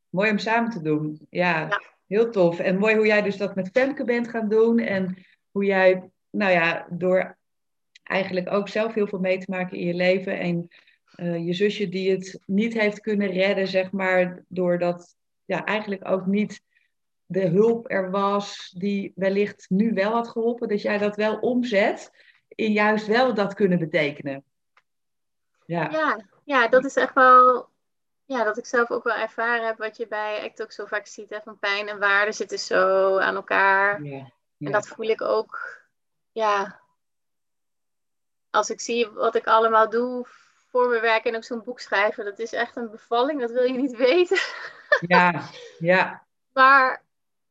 [0.08, 1.26] Mooi om samen te doen.
[1.30, 1.82] Ja, Ja.
[2.06, 2.58] heel tof.
[2.58, 4.78] En mooi hoe jij dus dat met Femke bent gaan doen.
[4.78, 7.36] En hoe jij, nou ja, door
[8.02, 10.38] eigenlijk ook zelf heel veel mee te maken in je leven.
[10.38, 10.68] En
[11.44, 16.60] je zusje die het niet heeft kunnen redden, zeg maar, doordat ja, eigenlijk ook niet
[17.26, 22.10] de hulp er was die wellicht nu wel had geholpen, dat jij dat wel omzet
[22.48, 24.44] in juist wel dat kunnen betekenen.
[25.66, 27.68] Ja, ja, ja dat is echt wel
[28.26, 31.06] ja, dat ik zelf ook wel ervaren heb wat je bij ACT ook zo vaak
[31.06, 31.30] ziet.
[31.30, 34.02] Hè, van pijn en waarde zitten zo aan elkaar.
[34.02, 35.82] Ja, En dat voel ik ook,
[36.32, 36.80] ja,
[38.50, 40.26] als ik zie wat ik allemaal doe
[40.70, 42.24] voor mijn werk en ook zo'n boek schrijven.
[42.24, 44.38] Dat is echt een bevalling, dat wil je niet weten.
[45.00, 45.42] Ja,
[45.78, 46.26] ja.
[46.52, 47.02] maar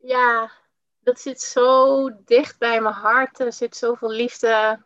[0.06, 0.52] ja,
[1.00, 3.40] dat zit zo dicht bij mijn hart.
[3.40, 4.84] Er zit zoveel liefde,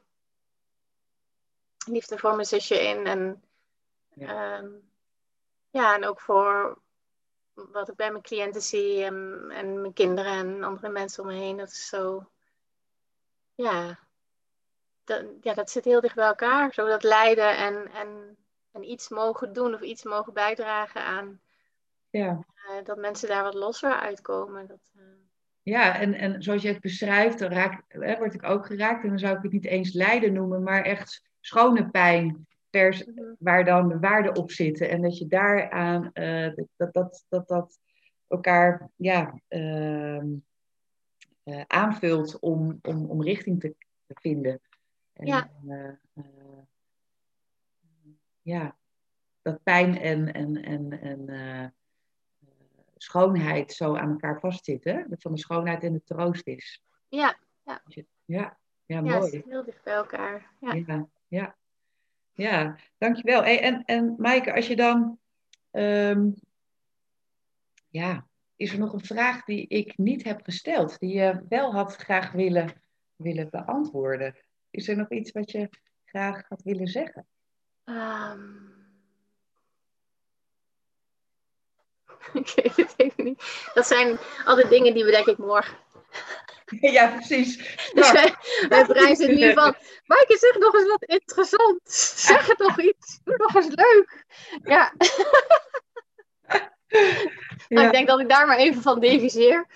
[1.88, 3.05] liefde voor mijn zusje in.
[3.05, 3.43] En
[4.13, 4.57] ja.
[4.57, 4.70] Ehm,
[5.70, 6.82] ja, en ook voor
[7.53, 11.36] wat ik bij mijn cliënten zie en, en mijn kinderen en andere mensen om me
[11.36, 11.57] heen.
[11.57, 12.30] Dat is zo,
[13.55, 13.99] ja,
[15.03, 16.74] dat, ja, dat zit heel dicht bij elkaar.
[16.74, 18.38] Zo dat lijden en, en,
[18.72, 21.41] en iets mogen doen of iets mogen bijdragen aan
[22.10, 22.45] ja.
[22.55, 24.68] Uh, dat mensen daar wat losser uitkomen.
[24.68, 25.03] Dat, uh...
[25.62, 29.03] Ja, en, en zoals je het beschrijft, dan raak, hè, word ik ook geraakt.
[29.03, 33.34] En dan zou ik het niet eens lijden noemen, maar echt schone pijn pers, mhm.
[33.39, 34.89] waar dan de waarden op zitten.
[34.89, 37.80] En dat je daaraan uh, dat, dat, dat, dat
[38.28, 40.24] elkaar ja, uh,
[41.68, 44.62] aanvult om, om, om richting te, vinden.
[45.14, 45.51] En, ja.
[45.68, 46.24] Eh,
[48.41, 48.78] ja,
[49.41, 51.74] dat pijn en, en, en, en
[53.02, 55.06] schoonheid zo aan elkaar vastzitten.
[55.10, 56.84] Dat van de schoonheid en de troost is.
[57.08, 57.82] Ja, ja.
[57.86, 59.32] Ja, ja, ja mooi.
[59.32, 60.52] Ja, heel dicht bij elkaar.
[60.60, 61.08] Ja, ja.
[61.28, 61.56] ja.
[62.34, 63.43] Ja, dankjewel.
[63.43, 65.20] Hey, en, en Maaike, als je dan.
[65.72, 66.36] Um,
[67.89, 71.95] ja, is er nog een vraag die ik niet heb gesteld, die je wel had
[71.95, 72.82] graag willen,
[73.16, 74.36] willen beantwoorden?
[74.70, 75.70] Is er nog iets wat je
[76.06, 77.28] graag had willen zeggen?
[77.86, 78.68] Um...
[82.43, 83.43] ik weet het even niet.
[83.73, 85.77] Dat zijn altijd dingen die bedenk ik morgen.
[86.80, 87.57] Ja, precies.
[87.93, 88.11] Dus
[88.69, 89.75] mijn brein zit nu van,
[90.05, 91.80] Maaike, zeg nog eens wat interessant.
[92.15, 93.19] Zeg het nog iets.
[93.23, 94.25] Doe nog eens leuk.
[94.63, 94.93] Ja.
[97.67, 99.67] Nou, ik denk dat ik daar maar even van deviseer.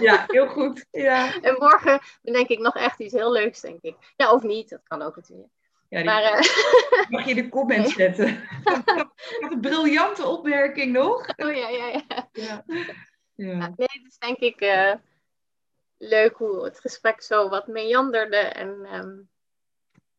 [0.00, 0.86] Ja, heel goed.
[0.90, 1.40] Ja.
[1.40, 3.96] En morgen bedenk ik nog echt iets heel leuks, denk ik.
[4.16, 5.52] Ja, of niet, dat kan ook natuurlijk.
[5.90, 6.40] Ja, maar, uh...
[7.10, 7.92] Mag je de comment nee.
[7.92, 8.48] zetten?
[9.40, 11.28] Wat een briljante opmerking nog.
[11.36, 12.28] Oh ja, ja, ja.
[12.32, 12.64] ja.
[13.34, 13.58] ja.
[13.58, 14.60] nee, dat is denk ik...
[14.60, 14.92] Uh,
[16.00, 18.36] leuk hoe het gesprek zo wat meanderde.
[18.36, 19.28] En um,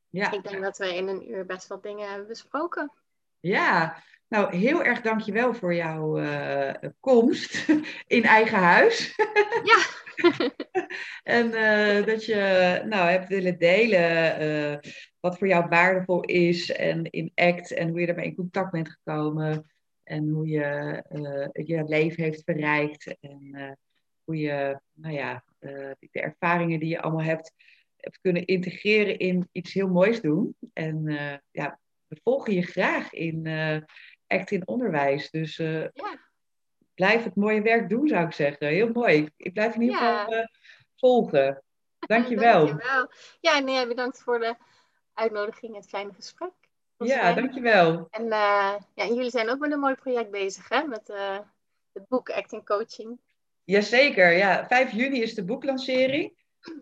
[0.09, 0.31] ja.
[0.31, 2.91] ik denk dat we in een uur best wat dingen hebben besproken.
[3.39, 7.67] Ja, nou heel erg dankjewel voor jouw uh, komst
[8.07, 9.15] in eigen huis.
[9.63, 9.99] Ja.
[11.37, 17.03] en uh, dat je nou, hebt willen delen uh, wat voor jou waardevol is en
[17.09, 19.71] in ACT en hoe je ermee in contact bent gekomen.
[20.03, 21.03] En hoe je
[21.53, 23.17] je leven heeft verrijkt.
[23.19, 23.77] En
[24.23, 27.53] hoe je, nou ja, de ervaringen die je allemaal hebt,
[27.97, 30.55] hebt kunnen integreren in iets heel moois doen.
[30.73, 31.03] En
[31.51, 33.47] ja, we volgen je graag in
[34.31, 35.29] uh, ACT in onderwijs.
[35.29, 35.91] Dus ja.
[36.93, 38.67] blijf het mooie werk doen, zou ik zeggen.
[38.67, 39.29] Heel mooi.
[39.37, 40.47] Ik blijf in ieder geval
[40.95, 41.63] volgen.
[41.99, 42.65] Dankjewel.
[42.65, 43.11] dankjewel.
[43.39, 44.55] Ja, nee, bedankt voor de
[45.13, 46.51] uitnodiging en het fijne gesprek.
[46.97, 47.35] Ja, fijn.
[47.35, 48.07] dankjewel.
[48.09, 50.83] En, ja, en jullie zijn ook met een mooi project bezig, hè?
[50.83, 51.07] Met
[51.93, 53.19] het boek Acting Coaching.
[53.63, 54.67] Jazeker, ja.
[54.67, 56.33] 5 juni is de boeklancering.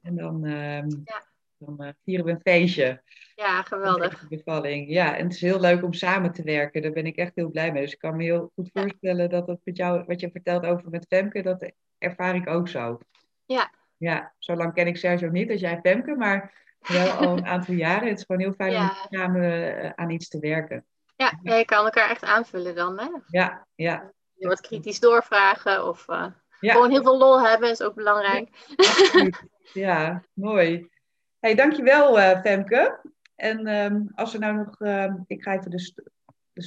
[0.01, 1.27] En dan, uh, ja.
[1.59, 3.01] Dan uh, vieren we een feestje.
[3.35, 4.27] Ja, geweldig.
[4.27, 4.89] Bevalling.
[4.89, 6.81] Ja, en het is heel leuk om samen te werken.
[6.81, 7.81] Daar ben ik echt heel blij mee.
[7.81, 10.89] Dus ik kan me heel goed voorstellen dat dat met jou, wat je vertelt over
[10.89, 12.99] met Femke, dat ervaar ik ook zo.
[13.45, 13.71] Ja.
[13.97, 17.73] Ja, zo lang ken ik Sergio niet als jij Femke, maar wel al een aantal
[17.73, 18.07] jaren.
[18.07, 19.43] Het is gewoon heel fijn om samen
[19.83, 20.85] uh, aan iets te werken.
[21.15, 23.07] Ja, ja, je kan elkaar echt aanvullen dan, hè?
[23.27, 24.11] Ja, ja.
[24.35, 26.07] Wat kritisch doorvragen of...
[26.07, 26.25] Uh...
[26.61, 28.49] Gewoon heel veel lol hebben is ook belangrijk.
[29.73, 30.89] Ja, mooi.
[31.39, 32.99] Hey, dankjewel uh, Femke.
[33.35, 36.01] En um, als er nou nog, um, ik ga even de, st
[36.53, 36.61] de